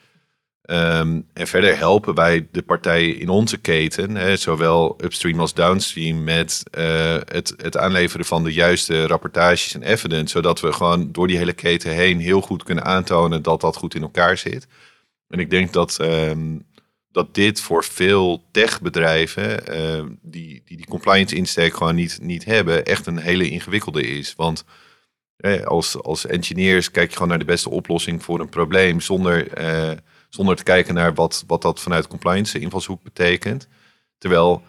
[0.70, 6.24] Um, en verder helpen wij de partijen in onze keten, hè, zowel upstream als downstream,
[6.24, 11.26] met uh, het, het aanleveren van de juiste rapportages en evidence, zodat we gewoon door
[11.26, 14.66] die hele keten heen heel goed kunnen aantonen dat dat goed in elkaar zit.
[15.28, 16.66] En ik denk dat um,
[17.16, 22.84] dat dit voor veel techbedrijven uh, die, die die compliance insteek gewoon niet, niet hebben,
[22.84, 24.34] echt een hele ingewikkelde is.
[24.36, 24.64] Want
[25.36, 29.60] eh, als, als engineers kijk je gewoon naar de beste oplossing voor een probleem zonder,
[29.60, 29.96] uh,
[30.28, 33.68] zonder te kijken naar wat, wat dat vanuit compliance invalshoek betekent.
[34.18, 34.62] Terwijl,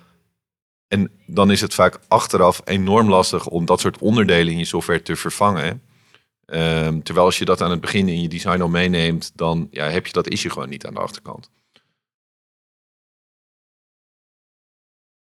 [0.88, 5.02] en dan is het vaak achteraf enorm lastig om dat soort onderdelen in je software
[5.02, 5.82] te vervangen.
[6.46, 9.90] Um, terwijl als je dat aan het begin in je design al meeneemt, dan ja,
[9.90, 11.50] heb je dat issue gewoon niet aan de achterkant.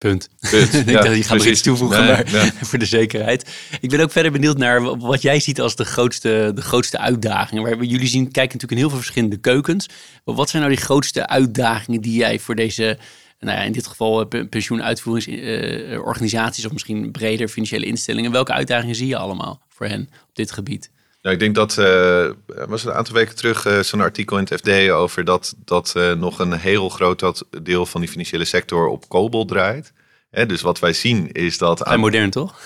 [0.04, 0.28] Punt.
[0.50, 0.74] Punt.
[0.86, 2.26] ik ja, dacht, je gaat er iets toevoegen maar,
[2.68, 3.50] voor de zekerheid.
[3.80, 7.62] Ik ben ook verder benieuwd naar wat jij ziet als de grootste, de grootste uitdagingen.
[7.62, 9.88] Waar jullie zien, kijken natuurlijk in heel veel verschillende keukens.
[10.24, 12.98] Maar wat zijn nou die grootste uitdagingen die jij voor deze,
[13.40, 18.32] nou ja, in dit geval eh, pensioenuitvoeringsorganisaties uh, of misschien breder financiële instellingen.
[18.32, 20.90] Welke uitdagingen zie je allemaal voor hen op dit gebied?
[21.24, 22.30] Nou, ik denk dat uh,
[22.68, 26.12] was een aantal weken terug uh, zo'n artikel in het FD over dat, dat uh,
[26.12, 29.92] nog een heel groot deel van die financiële sector op COBOL draait.
[30.30, 31.78] Hè, dus wat wij zien is dat.
[31.78, 32.60] Vrij modern, toch?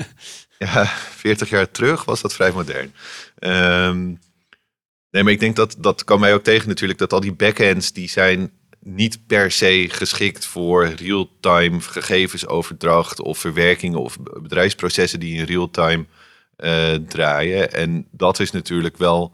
[0.58, 0.84] ja,
[1.16, 2.94] 40 jaar terug was dat vrij modern.
[3.38, 4.18] Um,
[5.10, 7.92] nee, maar ik denk dat dat kan mij ook tegen natuurlijk dat al die backends
[7.92, 15.44] die zijn niet per se geschikt voor real-time gegevensoverdracht of verwerkingen of bedrijfsprocessen die in
[15.44, 16.06] real-time
[16.64, 17.72] uh, draaien.
[17.72, 19.32] En dat is natuurlijk wel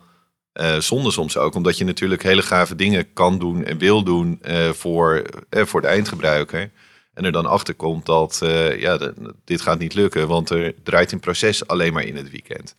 [0.61, 4.41] uh, zonde soms ook, omdat je natuurlijk hele gave dingen kan doen en wil doen
[4.43, 6.71] uh, voor, voor de eindgebruiker.
[7.15, 8.39] En er dan achter komt dat
[8.77, 9.13] ja,
[9.45, 12.77] dit gaat niet lukken, want er draait een proces alleen maar in het weekend.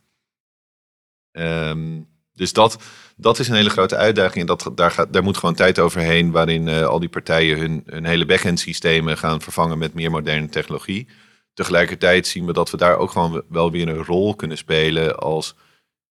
[1.32, 2.78] Um, dus dat,
[3.16, 4.40] dat is een hele grote uitdaging.
[4.40, 8.06] En dat, daar, gaat, daar moet gewoon tijd overheen waarin al die partijen hun, hun
[8.06, 11.08] hele backend systemen gaan vervangen met meer moderne technologie.
[11.56, 15.56] Tegelijkertijd zien we dat we daar ook gewoon wel weer een rol kunnen spelen als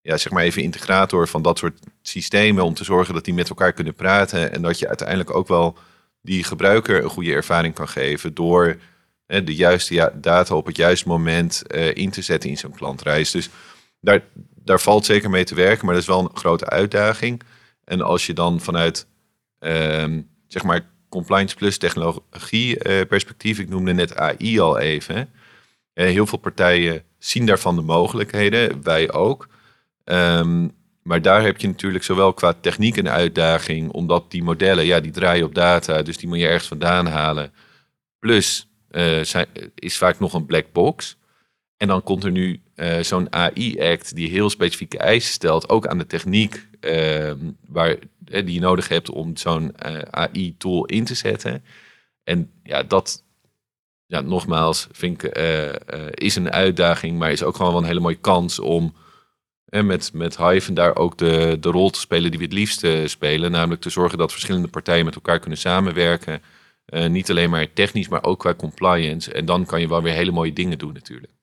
[0.01, 3.49] ja, zeg maar even integrator van dat soort systemen om te zorgen dat die met
[3.49, 5.77] elkaar kunnen praten en dat je uiteindelijk ook wel
[6.21, 8.77] die gebruiker een goede ervaring kan geven door
[9.25, 13.31] hè, de juiste data op het juiste moment uh, in te zetten in zo'n klantreis.
[13.31, 13.49] Dus
[13.99, 14.23] daar,
[14.55, 17.41] daar valt zeker mee te werken, maar dat is wel een grote uitdaging.
[17.83, 19.07] En als je dan vanuit
[19.59, 25.15] uh, zeg maar compliance plus technologie uh, perspectief, ik noemde net AI al even.
[25.15, 29.47] Uh, heel veel partijen zien daarvan de mogelijkheden, wij ook.
[30.05, 34.99] Um, maar daar heb je natuurlijk zowel qua techniek een uitdaging, omdat die modellen, ja,
[34.99, 37.53] die draaien op data, dus die moet je ergens vandaan halen.
[38.19, 41.17] Plus uh, zijn, is vaak nog een black box.
[41.77, 45.97] En dan komt er nu uh, zo'n AI-act die heel specifieke eisen stelt, ook aan
[45.97, 47.31] de techniek uh,
[47.67, 51.63] waar, die je nodig hebt om zo'n uh, AI-tool in te zetten.
[52.23, 53.23] En ja, dat,
[54.05, 55.37] ja, nogmaals, vind ik,
[56.11, 58.95] is een uitdaging, maar is ook gewoon wel een hele mooie kans om
[59.65, 62.87] met, met Hive en daar ook de, de rol te spelen die we het liefst
[63.05, 63.51] spelen.
[63.51, 66.41] Namelijk te zorgen dat verschillende partijen met elkaar kunnen samenwerken.
[67.07, 69.33] niet alleen maar technisch, maar ook qua compliance.
[69.33, 71.34] En dan kan je wel weer hele mooie dingen doen natuurlijk.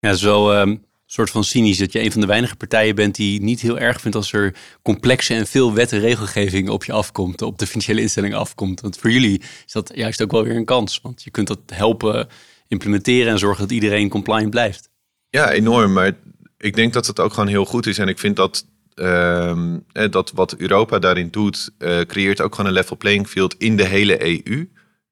[0.00, 2.56] Ja, het is wel um, een soort van cynisch dat je een van de weinige
[2.56, 6.68] partijen bent die niet heel erg vindt als er complexe en veel wet en regelgeving
[6.68, 8.80] op je afkomt, op de financiële instelling afkomt.
[8.80, 11.60] Want voor jullie is dat juist ook wel weer een kans, want je kunt dat
[11.66, 12.28] helpen
[12.68, 14.88] implementeren en zorgen dat iedereen compliant blijft.
[15.30, 15.92] Ja, enorm.
[15.92, 16.12] Maar
[16.58, 17.98] ik denk dat het ook gewoon heel goed is.
[17.98, 22.76] En ik vind dat, uh, dat wat Europa daarin doet, uh, creëert ook gewoon een
[22.76, 24.68] level playing field in de hele EU.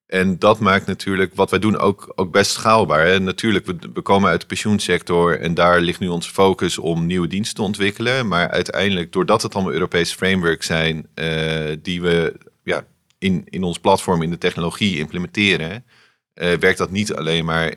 [0.06, 3.06] En dat maakt natuurlijk wat wij doen ook, ook best schaalbaar.
[3.06, 3.20] Hè?
[3.20, 7.56] Natuurlijk, we, komen uit de pensioensector en daar ligt nu onze focus om nieuwe diensten
[7.56, 8.28] te ontwikkelen.
[8.28, 12.84] Maar uiteindelijk, doordat het allemaal Europese frameworks zijn uh, die we ja,
[13.18, 15.84] in, in ons platform, in de technologie implementeren,
[16.34, 17.74] uh, werkt dat niet alleen maar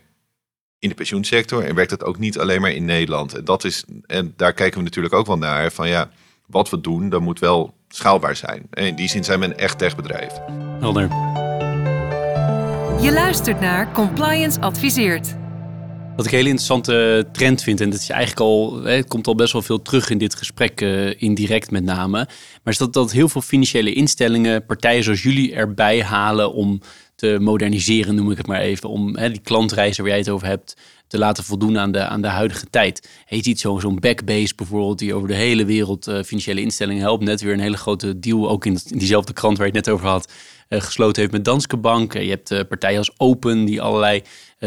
[0.79, 3.33] in de pensioensector en werkt dat ook niet alleen maar in Nederland.
[3.33, 6.09] En, dat is, en daar kijken we natuurlijk ook wel naar van ja,
[6.45, 8.67] wat we doen, dat moet wel schaalbaar zijn.
[8.69, 10.33] En in die zin zijn we een echt techbedrijf.
[10.79, 11.28] Helder.
[13.01, 15.35] Je luistert naar Compliance Adviseert.
[16.15, 19.35] Wat ik een hele interessante trend vind, en dat is eigenlijk al, het komt al
[19.35, 22.27] best wel veel terug in dit gesprek, uh, indirect met name,
[22.63, 26.81] maar is dat, dat heel veel financiële instellingen, partijen zoals jullie erbij halen om
[27.15, 30.47] te moderniseren, noem ik het maar even, om hè, die klantreizen waar jij het over
[30.47, 30.75] hebt,
[31.07, 33.09] te laten voldoen aan de, aan de huidige tijd.
[33.27, 37.23] Je ziet zo'n Backbase bijvoorbeeld, die over de hele wereld uh, financiële instellingen helpt.
[37.23, 40.07] Net weer een hele grote deal, ook in, diezelfde krant waar je het net over
[40.07, 40.31] had,
[40.69, 42.13] gesloten heeft met Danske Bank.
[42.13, 44.21] je hebt uh, partijen als Open, die allerlei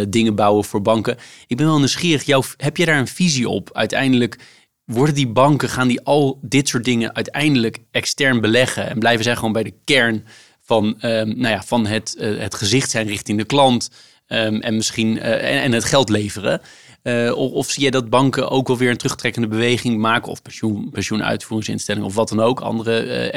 [0.09, 1.17] dingen bouwen voor banken.
[1.47, 3.71] Ik ben wel nieuwsgierig, jou, heb je daar een visie op?
[3.73, 4.39] Uiteindelijk
[4.85, 9.35] worden die banken, gaan die al dit soort dingen uiteindelijk extern beleggen en blijven zij
[9.37, 10.25] gewoon bij de kern
[10.61, 13.91] van, um, nou ja, van het, het gezicht zijn richting de klant?
[14.27, 16.61] Ehm, en misschien en, het geld leveren.
[17.35, 20.91] Of, of, zie je dat banken ook wel weer een terugtrekkende beweging maken, of pensioen,
[20.91, 23.31] pensioenuitvoeringsinstellingen of wat dan ook, andere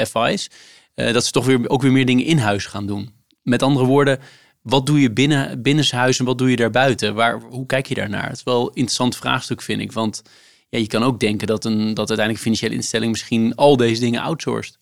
[0.95, 3.13] FI's, dat ze toch weer ook weer meer dingen in huis gaan doen.
[3.41, 4.19] Met andere woorden,
[4.61, 7.15] wat doe je binnen, binnenshuis en wat doe je daarbuiten?
[7.15, 8.27] Waar, hoe kijk je daarnaar?
[8.27, 9.91] Het is wel een interessant vraagstuk, vind ik.
[9.91, 10.21] Want
[10.69, 14.01] ja, je kan ook denken dat, een, dat uiteindelijk een financiële instelling misschien al deze
[14.01, 14.79] dingen outsourced.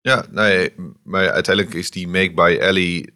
[0.00, 0.72] Ja, nee,
[1.04, 3.12] maar uiteindelijk is die make by Ellie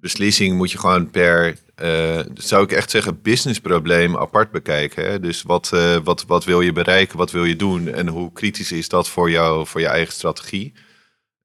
[0.00, 5.10] beslissing moet je gewoon per, uh, zou ik echt zeggen, businessprobleem apart bekijken.
[5.10, 5.20] Hè?
[5.20, 8.72] Dus wat, uh, wat, wat wil je bereiken, wat wil je doen en hoe kritisch
[8.72, 10.72] is dat voor jou, voor je eigen strategie?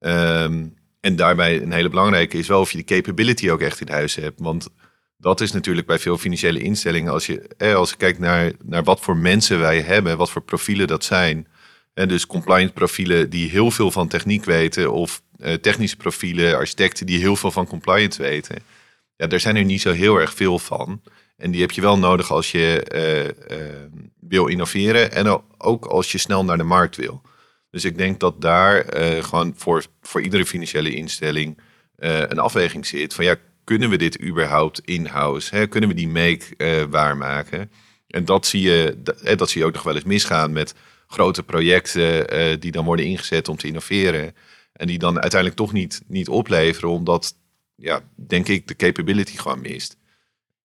[0.05, 3.89] Um, en daarbij een hele belangrijke is wel of je de capability ook echt in
[3.89, 4.39] huis hebt.
[4.39, 4.67] Want
[5.17, 8.99] dat is natuurlijk bij veel financiële instellingen, als je, als je kijkt naar, naar wat
[8.99, 11.47] voor mensen wij hebben, wat voor profielen dat zijn.
[11.93, 17.05] En dus compliance profielen die heel veel van techniek weten of uh, technische profielen, architecten
[17.05, 18.55] die heel veel van compliance weten.
[19.15, 21.01] Ja, daar zijn er niet zo heel erg veel van.
[21.37, 23.65] En die heb je wel nodig als je uh, uh,
[24.19, 27.21] wil innoveren en ook als je snel naar de markt wil.
[27.75, 28.85] Dus ik denk dat daar
[29.23, 31.57] gewoon voor, voor iedere financiële instelling
[31.97, 35.67] een afweging zit van ja, kunnen we dit überhaupt in-house?
[35.67, 37.71] Kunnen we die make waarmaken?
[38.07, 40.73] En dat zie, je, dat, dat zie je ook nog wel eens misgaan met
[41.07, 44.35] grote projecten die dan worden ingezet om te innoveren.
[44.73, 47.35] En die dan uiteindelijk toch niet, niet opleveren, omdat,
[47.75, 49.97] ja, denk ik, de capability gewoon mist.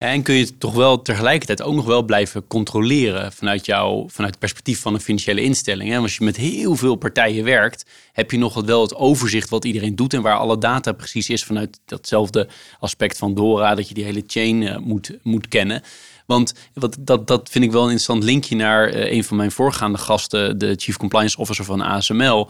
[0.01, 4.31] En kun je het toch wel tegelijkertijd ook nog wel blijven controleren vanuit jouw, vanuit
[4.31, 5.91] het perspectief van een financiële instelling.
[5.91, 5.99] Hè?
[5.99, 9.97] Als je met heel veel partijen werkt, heb je nog wel het overzicht wat iedereen
[9.97, 14.05] doet en waar alle data precies is vanuit datzelfde aspect van Dora, dat je die
[14.05, 15.83] hele chain uh, moet, moet kennen.
[16.27, 19.51] Want wat, dat, dat vind ik wel een interessant linkje naar uh, een van mijn
[19.51, 22.49] voorgaande gasten, de Chief Compliance Officer van ASML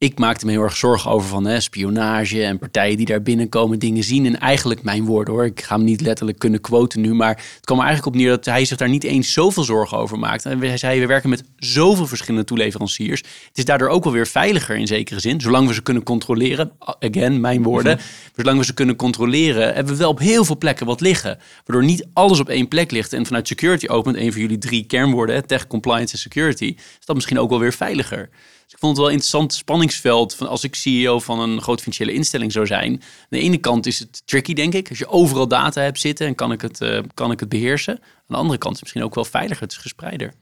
[0.00, 3.78] ik maakte me heel erg zorgen over van hè, spionage en partijen die daar binnenkomen,
[3.78, 4.26] dingen zien.
[4.26, 7.64] En eigenlijk mijn woorden hoor, ik ga hem niet letterlijk kunnen quoten nu, maar het
[7.64, 10.44] kwam er eigenlijk op neer dat hij zich daar niet eens zoveel zorgen over maakt.
[10.44, 13.20] En hij zei, we werken met zoveel verschillende toeleveranciers.
[13.20, 16.72] Het is daardoor ook wel weer veiliger in zekere zin, zolang we ze kunnen controleren.
[16.78, 17.96] Again, mijn woorden.
[17.96, 18.04] Mhm.
[18.36, 21.38] Zolang we ze kunnen controleren, hebben we wel op heel veel plekken wat liggen.
[21.64, 23.12] Waardoor niet alles op één plek ligt.
[23.12, 27.14] En vanuit security opent een van jullie drie kernwoorden, tech, compliance en security, is dat
[27.14, 28.30] misschien ook wel weer veiliger.
[28.70, 29.54] Dus ik vond het wel interessant
[29.98, 32.92] Van als ik CEO van een grote financiële instelling zou zijn.
[32.92, 34.88] Aan de ene kant is het tricky, denk ik.
[34.88, 37.94] Als je overal data hebt zitten en kan ik het, uh, kan ik het beheersen.
[38.02, 39.62] Aan de andere kant is het misschien ook wel veiliger.
[39.62, 40.32] Het is gespreider.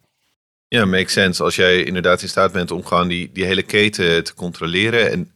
[0.69, 1.43] Ja, makes sense.
[1.43, 5.11] Als jij inderdaad in staat bent om gewoon die, die hele keten te controleren.
[5.11, 5.33] En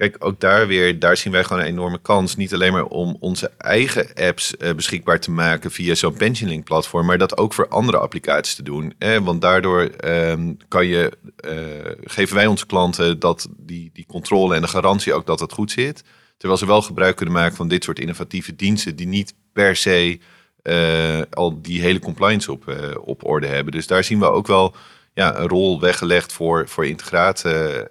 [0.00, 2.36] Kijk, ook daar weer, daar zien wij gewoon een enorme kans.
[2.36, 7.06] Niet alleen maar om onze eigen apps uh, beschikbaar te maken via zo'n pensioning platform,
[7.06, 8.94] maar dat ook voor andere applicaties te doen.
[9.22, 11.12] Want daardoor um, kan je,
[11.46, 15.52] uh, geven wij onze klanten dat die, die controle en de garantie ook dat het
[15.52, 16.04] goed zit.
[16.36, 20.18] Terwijl ze wel gebruik kunnen maken van dit soort innovatieve diensten die niet per se
[20.62, 23.72] uh, al die hele compliance op, op orde hebben.
[23.72, 24.74] Dus daar zien we ook wel
[25.14, 26.86] ja, een rol weggelegd voor, voor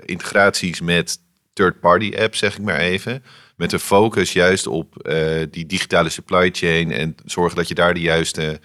[0.05, 1.19] integraties met
[1.59, 3.23] third-party app, zeg ik maar even.
[3.55, 7.93] Met een focus juist op uh, die digitale supply chain en zorgen dat je daar
[7.93, 8.59] de juiste,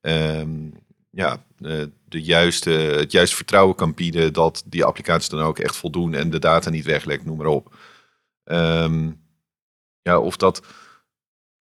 [0.00, 0.72] um,
[1.10, 5.76] ja, uh, de juiste, het juiste vertrouwen kan bieden dat die applicaties dan ook echt
[5.76, 7.74] voldoen en de data niet weglekt, noem maar op.
[8.44, 9.20] Um,
[10.02, 10.62] ja, of dat.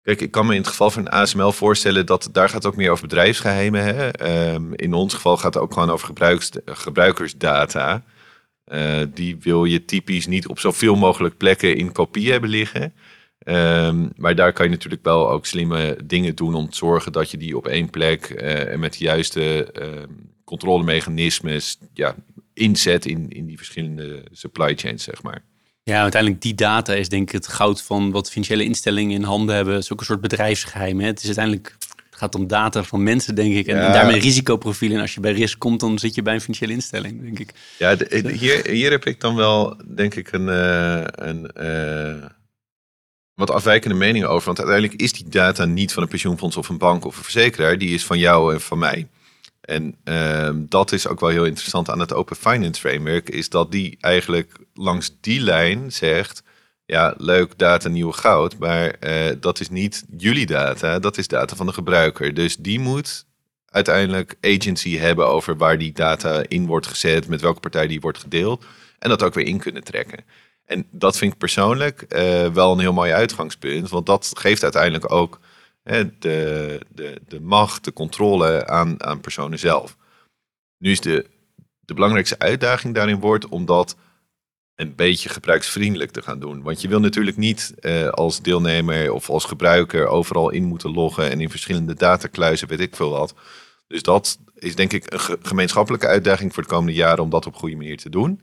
[0.03, 2.91] Kijk, ik kan me in het geval van ASML voorstellen dat daar gaat ook meer
[2.91, 3.85] over bedrijfsgeheimen.
[3.85, 4.53] Hè?
[4.55, 8.05] Um, in ons geval gaat het ook gewoon over gebruikers, gebruikersdata.
[8.73, 12.93] Uh, die wil je typisch niet op zoveel mogelijk plekken in kopie hebben liggen.
[13.45, 17.31] Um, maar daar kan je natuurlijk wel ook slimme dingen doen om te zorgen dat
[17.31, 19.87] je die op één plek uh, en met de juiste uh,
[20.45, 22.15] controlemechanismes ja,
[22.55, 25.43] inzet in, in die verschillende supply chains, zeg maar.
[25.83, 29.55] Ja, uiteindelijk die data is denk ik het goud van wat financiële instellingen in handen
[29.55, 29.75] hebben.
[29.75, 31.01] Het is ook een soort bedrijfsgeheim.
[31.01, 31.07] Hè?
[31.07, 31.77] Het is uiteindelijk
[32.19, 33.67] gaat om data van mensen, denk ik.
[33.67, 34.97] En, daarmee risicoprofielen.
[34.97, 37.55] En als je bij risk komt, dan zit je bij een financiële instelling, denk ik.
[37.79, 37.97] Ja,
[38.39, 42.25] hier, hier heb ik dan wel, denk ik, een, uh, een uh,
[43.35, 44.47] wat afwijkende mening over.
[44.47, 47.79] Want uiteindelijk is die data niet van een pensioenfonds of een bank of een verzekeraar.
[47.79, 49.09] Die is van jou en van mij.
[49.61, 53.29] En uh, dat is ook wel heel interessant aan het Open Finance Framework.
[53.29, 56.43] Is dat die eigenlijk langs die lijn zegt
[56.90, 58.59] ja, leuk, data, nieuwe goud.
[58.59, 62.35] Maar uh, dat is niet jullie data, dat is data van de gebruiker.
[62.35, 63.27] Dus die moet
[63.66, 68.18] uiteindelijk agency hebben over waar die data in wordt gezet, met welke partij die wordt
[68.18, 68.64] gedeeld.
[68.98, 70.24] En dat ook weer in kunnen trekken.
[70.64, 73.88] En dat vind ik persoonlijk uh, wel een heel mooi uitgangspunt.
[73.88, 75.40] Want dat geeft uiteindelijk ook
[75.83, 79.96] de, de, de macht, de controle aan, aan personen zelf.
[80.79, 81.27] Nu is de,
[81.81, 83.96] de belangrijkste uitdaging daarin wordt omdat
[84.79, 86.62] een beetje gebruiksvriendelijk te gaan doen.
[86.62, 91.31] Want je wil natuurlijk niet uh, als deelnemer of als gebruiker overal in moeten loggen
[91.31, 93.35] en in verschillende datakluizen, weet ik veel wat.
[93.88, 97.55] Dus dat is denk ik een gemeenschappelijke uitdaging voor de komende jaren om dat op
[97.55, 98.41] goede manier te doen.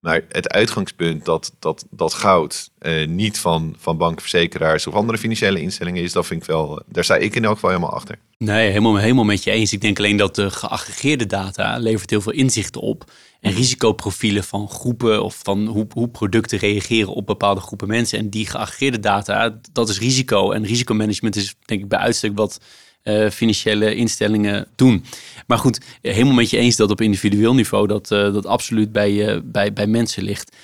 [0.00, 5.18] Maar het uitgangspunt dat, dat, dat goud uh, niet van, van banken, verzekeraars of andere
[5.18, 8.18] financiële instellingen is, dat vind ik wel, daar sta ik in elk geval helemaal achter.
[8.38, 9.72] Nee, helemaal, helemaal met je eens.
[9.72, 13.04] Ik denk alleen dat de geaggregeerde data levert heel veel inzichten op.
[13.40, 18.18] En risicoprofielen van groepen of van hoe, hoe producten reageren op bepaalde groepen mensen.
[18.18, 20.50] En die geaggregeerde data, dat is risico.
[20.50, 22.60] En risicomanagement is denk ik bij uitstek wat
[23.06, 25.04] uh, financiële instellingen doen.
[25.46, 29.12] Maar goed, helemaal met je eens dat op individueel niveau dat, uh, dat absoluut bij,
[29.12, 30.56] uh, bij, bij mensen ligt.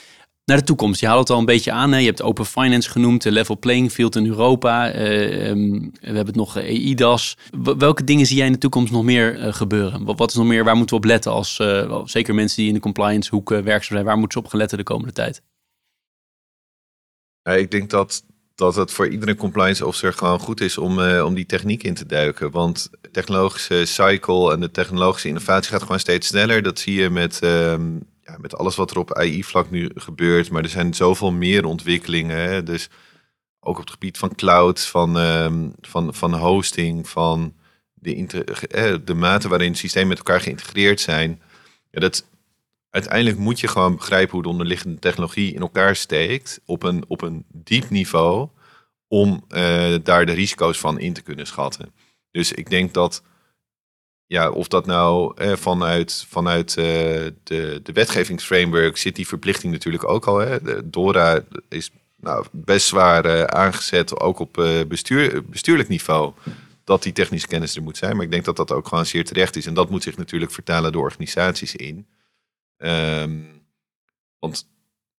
[0.44, 1.00] Naar de toekomst.
[1.00, 1.92] Je haalt het al een beetje aan.
[1.92, 1.98] Hè?
[1.98, 4.94] Je hebt open finance genoemd, de level playing field in Europa.
[4.94, 7.37] Um, we hebben het nog EIDAS.
[7.78, 10.05] welke dingen zie jij in de toekomst nog meer gebeuren?
[10.05, 11.61] Wat, is nog meer, waar moeten we op letten als
[12.05, 14.05] zeker mensen die in de compliance hoek werkzaam zijn?
[14.05, 15.42] Waar moeten ze op gaan letten de komende tijd?
[17.42, 18.24] Ik denk dat
[18.62, 21.94] dat het voor iedere compliance officer gewoon goed is om, uh, om die techniek in
[21.94, 22.51] te duiken.
[22.51, 26.62] Want technologische cycle en de technologische innovatie gaat gewoon steeds sneller.
[26.62, 30.51] Dat zie je met, um, ja, met alles wat er op AI-vlak nu gebeurt.
[30.51, 32.37] Maar er zijn zoveel meer ontwikkelingen.
[32.37, 32.62] Hè?
[32.62, 32.88] Dus
[33.61, 37.55] ook op het gebied van cloud, van, um, van, van hosting, van
[37.94, 41.42] de, eh, de mate waarin systemen met elkaar geïntegreerd zijn.
[41.90, 42.25] Ja, dat,
[42.92, 47.22] uiteindelijk moet je gewoon begrijpen hoe de onderliggende technologie in elkaar steekt op een, op
[47.22, 48.48] een diep niveau
[49.09, 51.92] om uh, daar de risico's van in te kunnen schatten.
[52.31, 53.22] Dus ik denk dat,
[54.26, 56.85] ja, of dat nou eh, vanuit, vanuit uh,
[57.42, 60.38] de, de wetgevingsframework zit die verplichting natuurlijk ook al.
[60.38, 60.88] Hè.
[60.90, 64.52] DORA is nou, best zwaar aangezet, ook op
[64.88, 66.33] bestuur, bestuurlijk niveau,
[66.85, 68.16] dat die technische kennis er moet zijn.
[68.16, 69.66] Maar ik denk dat dat ook gewoon zeer terecht is.
[69.66, 72.07] En dat moet zich natuurlijk vertalen door organisaties in.
[72.85, 73.66] Um,
[74.38, 74.71] want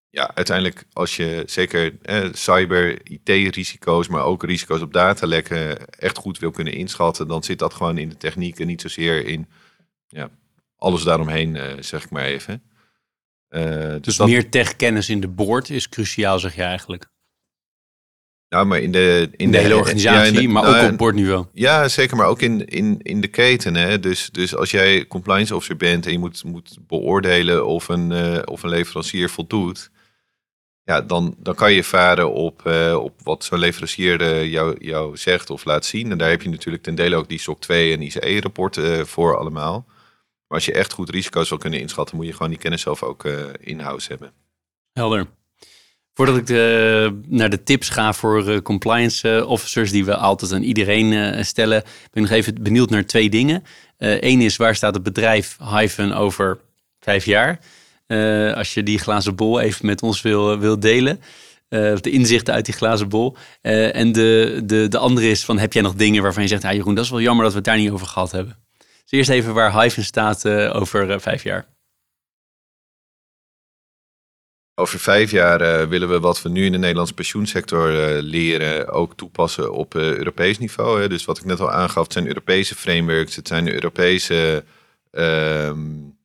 [0.10, 6.40] ja, uiteindelijk als je zeker eh, cyber, IT-risico's, maar ook risico's op datalekken echt goed
[6.40, 9.48] wil kunnen inschatten, dan zit dat gewoon in de techniek en niet zozeer in
[10.08, 10.30] ja,
[10.76, 12.64] alles daaromheen, uh, zeg ik maar even.
[13.50, 14.28] Uh, dus, dus dat...
[14.28, 17.10] meer techkennis in de board is cruciaal, zeg je eigenlijk?
[18.54, 21.46] Nou, maar in de, in de, hele organisatie, maar ook nou, op bordniveau.
[21.54, 23.76] Ja, zeker, maar ook in, in, in de keten.
[23.76, 24.00] Hè?
[24.00, 28.40] Dus, dus als jij compliance officer bent en je moet, moet beoordelen of een, uh,
[28.46, 29.92] of een leverancier voldoet,
[30.84, 35.18] ja, dan, dan kan je varen op, uh, op wat zo'n leverancier uh, jou, jou
[35.18, 36.12] zegt of laat zien.
[36.12, 39.86] En daar heb je natuurlijk ten dele ook die SOC 2 en ICE-rapporten voor allemaal.
[40.48, 43.04] Maar als je echt goed risico's wil kunnen inschatten, moet je gewoon die kennis zelf
[43.04, 43.24] ook
[43.60, 44.32] in-house hebben.
[44.92, 45.28] Helder.
[46.14, 50.54] Voordat ik de, naar de tips ga voor uh, compliance uh, officers, die we altijd
[50.54, 53.64] aan iedereen uh, stellen, ben ik nog even benieuwd naar twee dingen.
[53.98, 56.60] Eén is, waar staat het bedrijf Hyphen over
[57.00, 57.60] vijf jaar?
[58.56, 61.22] als je die glazen bol even met ons wil, wil delen.
[61.70, 63.36] of de inzichten uit die glazen bol.
[63.62, 66.74] en de, de, de andere is, van, heb jij nog dingen waarvan je zegt, ja,
[66.74, 68.58] Jeroen, dat is wel jammer dat we het daar niet over gehad hebben.
[68.78, 71.73] Dus eerst even waar Hyphen staat over vijf jaar.
[74.76, 78.90] Over vijf jaar uh, willen we wat we nu in de Nederlandse pensioensector uh, leren
[78.90, 81.02] ook toepassen op uh, Europees niveau.
[81.02, 81.10] Hè.
[81.10, 84.64] Dus wat ik net al aangaf, het zijn Europese frameworks, het zijn Europese.
[85.12, 86.18] Um,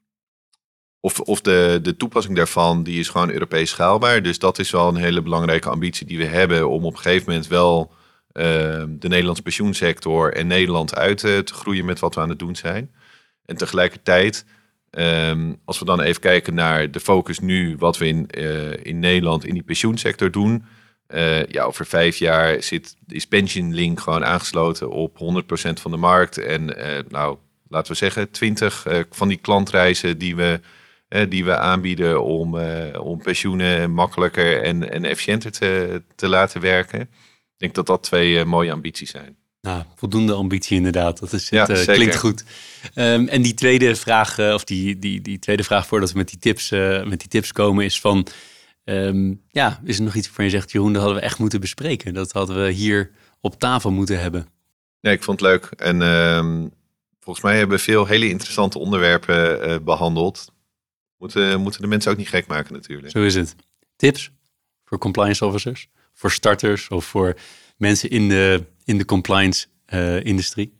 [1.01, 4.23] of of de, de toepassing daarvan, die is gewoon Europees schaalbaar.
[4.23, 7.25] Dus dat is wel een hele belangrijke ambitie die we hebben om op een gegeven
[7.27, 7.93] moment wel
[8.33, 12.57] ehm, de Nederlandse pensioensector en Nederland uit te groeien met wat we aan het doen
[12.57, 12.95] zijn.
[13.45, 14.45] En tegelijkertijd
[14.99, 18.99] Um, als we dan even kijken naar de focus nu, wat we in, uh, in
[18.99, 20.65] Nederland in die pensioensector doen.
[21.09, 26.39] Uh, ja, over vijf jaar zit, is PensionLink gewoon aangesloten op 100% van de markt.
[26.39, 27.37] En uh, nou,
[27.69, 30.61] laten we zeggen, 20 van die klantreizen die we,
[31.29, 32.59] die we aanbieden om,
[32.97, 37.01] om pensioenen makkelijker en, en efficiënter te, te laten werken.
[37.01, 37.09] Ik
[37.57, 39.37] denk dat dat twee mooie ambities zijn.
[39.69, 41.19] Nou, voldoende ambitie inderdaad.
[41.19, 41.95] Dat is, Ja, het, eh, zeker.
[41.95, 42.45] klinkt goed.
[42.95, 46.29] Ehm, en die tweede vraag, eh, of die, die, die tweede vraag voordat we met
[46.29, 48.27] die tips, eh, met die tips komen, is van,
[48.85, 51.61] ehm, ja, is er nog iets waarvan je zegt, Jeroen, dat hadden we echt moeten
[51.61, 52.15] bespreken.
[52.15, 53.11] Dat hadden we hier
[53.41, 54.47] op tafel moeten hebben.
[55.01, 55.65] Nee, ik vond het leuk.
[55.77, 56.67] En ehm,
[57.21, 60.53] volgens mij hebben we veel hele interessante onderwerpen eh, behandeld.
[61.19, 63.11] Moeten, moeten de mensen ook niet gek maken natuurlijk.
[63.11, 63.55] Zo is het.
[63.97, 64.31] Tips
[64.85, 67.37] voor compliance officers, voor starters of voor
[67.77, 70.73] mensen in de, in de compliance eh, industrie.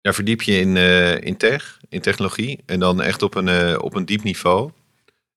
[0.00, 2.62] Ja, verdiep je in, eh, in tech, in technologie.
[2.66, 4.70] En dan echt op een, eh, op een diep niveau.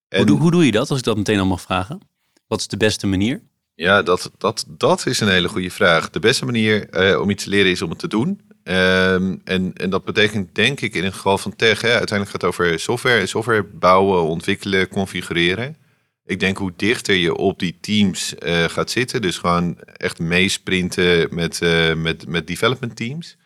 [0.08, 2.00] En Hoe, doe- hoe doe je dat, als ik dat meteen al mag vragen?
[2.48, 3.42] Wat is de beste manier?
[3.76, 6.10] ja, dat, dat, dat is een hele goede vraag.
[6.10, 8.42] De beste manier eh, om iets te leren is om het te doen.
[8.64, 12.42] Ehm, en, en dat betekent denk ik in het geval van tech, hè, uiteindelijk gaat
[12.42, 13.26] het over software.
[13.26, 15.78] Software bouwen, ontwikkelen, configureren.
[16.26, 21.36] Ik denk hoe dichter je op die teams eh, gaat zitten, dus gewoon echt meesprinten
[21.36, 23.38] met, eh, met, met development teams.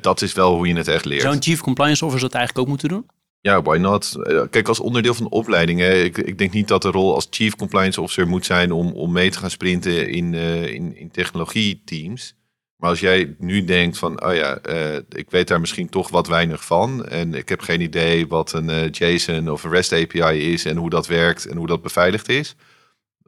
[0.00, 1.22] Dat is wel hoe je het echt leert.
[1.22, 3.06] Zou een chief compliance officer dat eigenlijk ook moeten doen?
[3.40, 4.14] Ja, why not?
[4.22, 7.14] Eh, Kijk, als onderdeel van de opleiding, hè, ik, ik denk niet dat de rol
[7.14, 11.10] als chief compliance officer moet zijn om, om mee te gaan sprinten in, in, in
[11.10, 12.34] technologieteams.
[12.78, 16.26] Maar als jij nu denkt van, oh ja, eh, ik weet daar misschien toch wat
[16.26, 20.52] weinig van en ik heb geen idee wat een eh, JSON of een REST API
[20.52, 22.56] is en hoe dat werkt en hoe dat beveiligd is,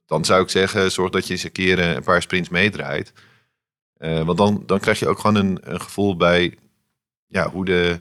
[0.06, 3.12] dan zou ik zeggen, zorg dat je eens een keer eh, een paar sprints meedraait.
[3.98, 6.58] Want dan, dan krijg je ook gewoon een, een gevoel bij
[7.26, 8.00] ja, hoe de,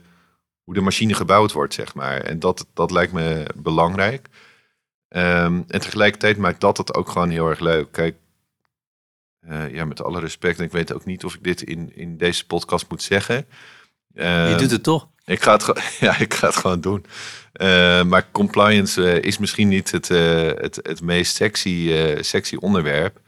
[0.64, 2.20] hoe de machine gebouwd wordt, zeg maar.
[2.20, 4.28] En dat, dat lijkt me belangrijk.
[5.08, 7.92] Ehm, en tegelijkertijd maakt dat het ook gewoon heel erg leuk.
[7.92, 8.16] Kijk,
[9.40, 12.16] eh, ja, met alle respect, en ik weet ook niet of ik dit in, in
[12.16, 13.46] deze podcast moet zeggen.
[14.14, 15.08] je doet het toch?
[15.24, 17.04] ik ga het, ja, ik ga het gewoon doen.
[17.52, 22.56] Eh, maar compliance eh, is misschien niet het, eh, het, het meest sexy, eh, sexy
[22.56, 23.20] onderwerp.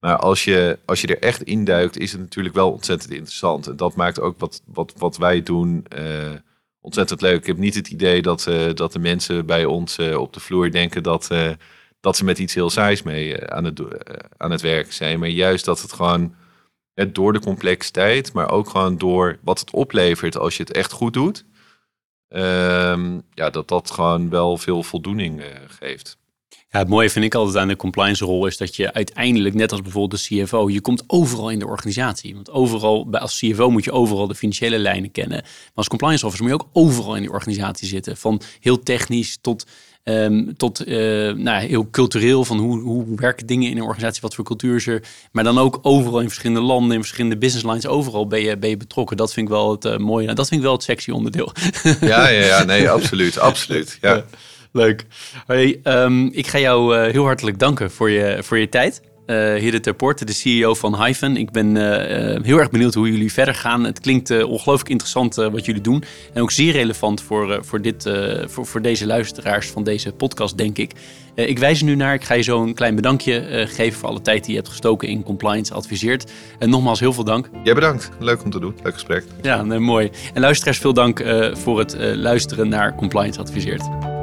[0.00, 3.66] Maar als je, als je er echt induikt, is het natuurlijk wel ontzettend interessant.
[3.66, 6.32] En dat maakt ook wat, wat, wat wij doen eh,
[6.80, 7.40] ontzettend leuk.
[7.40, 10.40] Ik heb niet het idee dat, eh, dat de mensen bij ons eh, op de
[10.40, 11.50] vloer denken dat, eh,
[12.06, 13.86] dat ze met iets heel saais mee eh, aan, het, eh,
[14.36, 15.18] aan het werk zijn.
[15.18, 16.34] Maar juist dat het gewoon
[16.94, 20.92] eh, door de complexiteit, maar ook gewoon door wat het oplevert als je het echt
[20.92, 21.44] goed doet.
[22.28, 26.16] ehm, ja, dat dat gewoon wel veel voldoening eh, geeft.
[26.68, 29.72] Ja, het mooie vind ik altijd aan de compliance rol is dat je uiteindelijk, net
[29.72, 32.34] als bijvoorbeeld de CFO, je komt overal in de organisatie.
[32.34, 35.40] Want overal, als CFO moet je overal de financiële lijnen kennen.
[35.42, 38.16] Maar als compliance officer moet je ook overal in die organisatie zitten.
[38.16, 39.66] Van heel technisch tot,
[40.06, 40.96] ehm, tot eh,
[41.32, 42.44] nou, heel cultureel.
[42.44, 45.02] Van hoe, hoe werken dingen in een organisatie, wat voor cultuur is er.
[45.32, 48.68] Maar dan ook overal in verschillende landen, in verschillende business lines, overal ben je, ben
[48.68, 49.16] je betrokken.
[49.16, 50.34] Dat vind ik wel het eh, mooie.
[50.34, 51.52] Dat vind ik wel het sexy onderdeel.
[52.00, 53.98] Ja, ja, ja nee, absoluut, absoluut.
[54.00, 54.24] Ja.
[54.72, 55.06] Leuk.
[55.46, 59.02] Hey, ehm, ik ga jou eh, heel hartelijk danken voor je, voor je tijd.
[59.26, 61.36] Eh Hidde Terporte, de CEO van Hyphen.
[61.36, 63.84] Ik ben eh, eh, heel erg benieuwd hoe jullie verder gaan.
[63.84, 66.04] Het klinkt ongelooflijk interessant wat jullie doen.
[66.32, 68.10] En ook zeer relevant voor, voor, dit,
[68.44, 70.92] voor, voor deze luisteraars van deze podcast, denk ik.
[71.34, 72.14] Ik wijs er nu naar.
[72.14, 75.08] Ik ga je zo een klein bedankje geven voor alle tijd die je hebt gestoken
[75.08, 76.32] in Compliance Adviseert.
[76.58, 77.50] En nogmaals heel veel dank.
[77.64, 78.10] Jij bedankt.
[78.18, 78.74] Leuk om te doen.
[78.82, 79.24] Leuk gesprek.
[79.42, 80.10] Ja, nee, mooi.
[80.34, 84.15] En luisteraars, veel dank voor het luisteren naar Compliance Adviseert.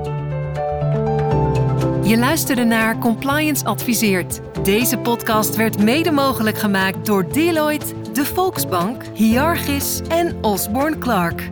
[2.04, 4.39] Je luisterde naar Compliance Adviseert.
[4.64, 11.49] Deze podcast werd mede mogelijk gemaakt door Deloitte, de Volksbank, Hiargis en Osborne Clark.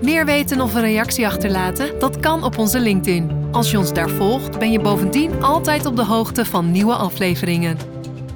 [0.00, 1.98] Meer weten of een reactie achterlaten?
[1.98, 3.48] Dat kan op onze LinkedIn.
[3.52, 7.78] Als je ons daar volgt, ben je bovendien altijd op de hoogte van nieuwe afleveringen.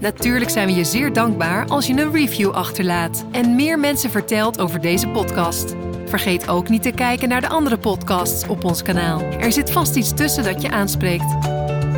[0.01, 4.61] Natuurlijk zijn we je zeer dankbaar als je een review achterlaat en meer mensen vertelt
[4.61, 5.75] over deze podcast.
[6.17, 9.21] Vergeet ook niet te kijken naar de andere podcasts op ons kanaal.
[9.21, 11.41] Er zit vast iets tussen dat je aanspreekt.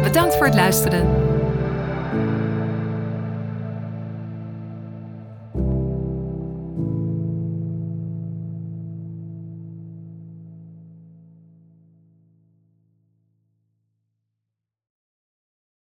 [0.03, 1.28] Bedankt voor het luisteren.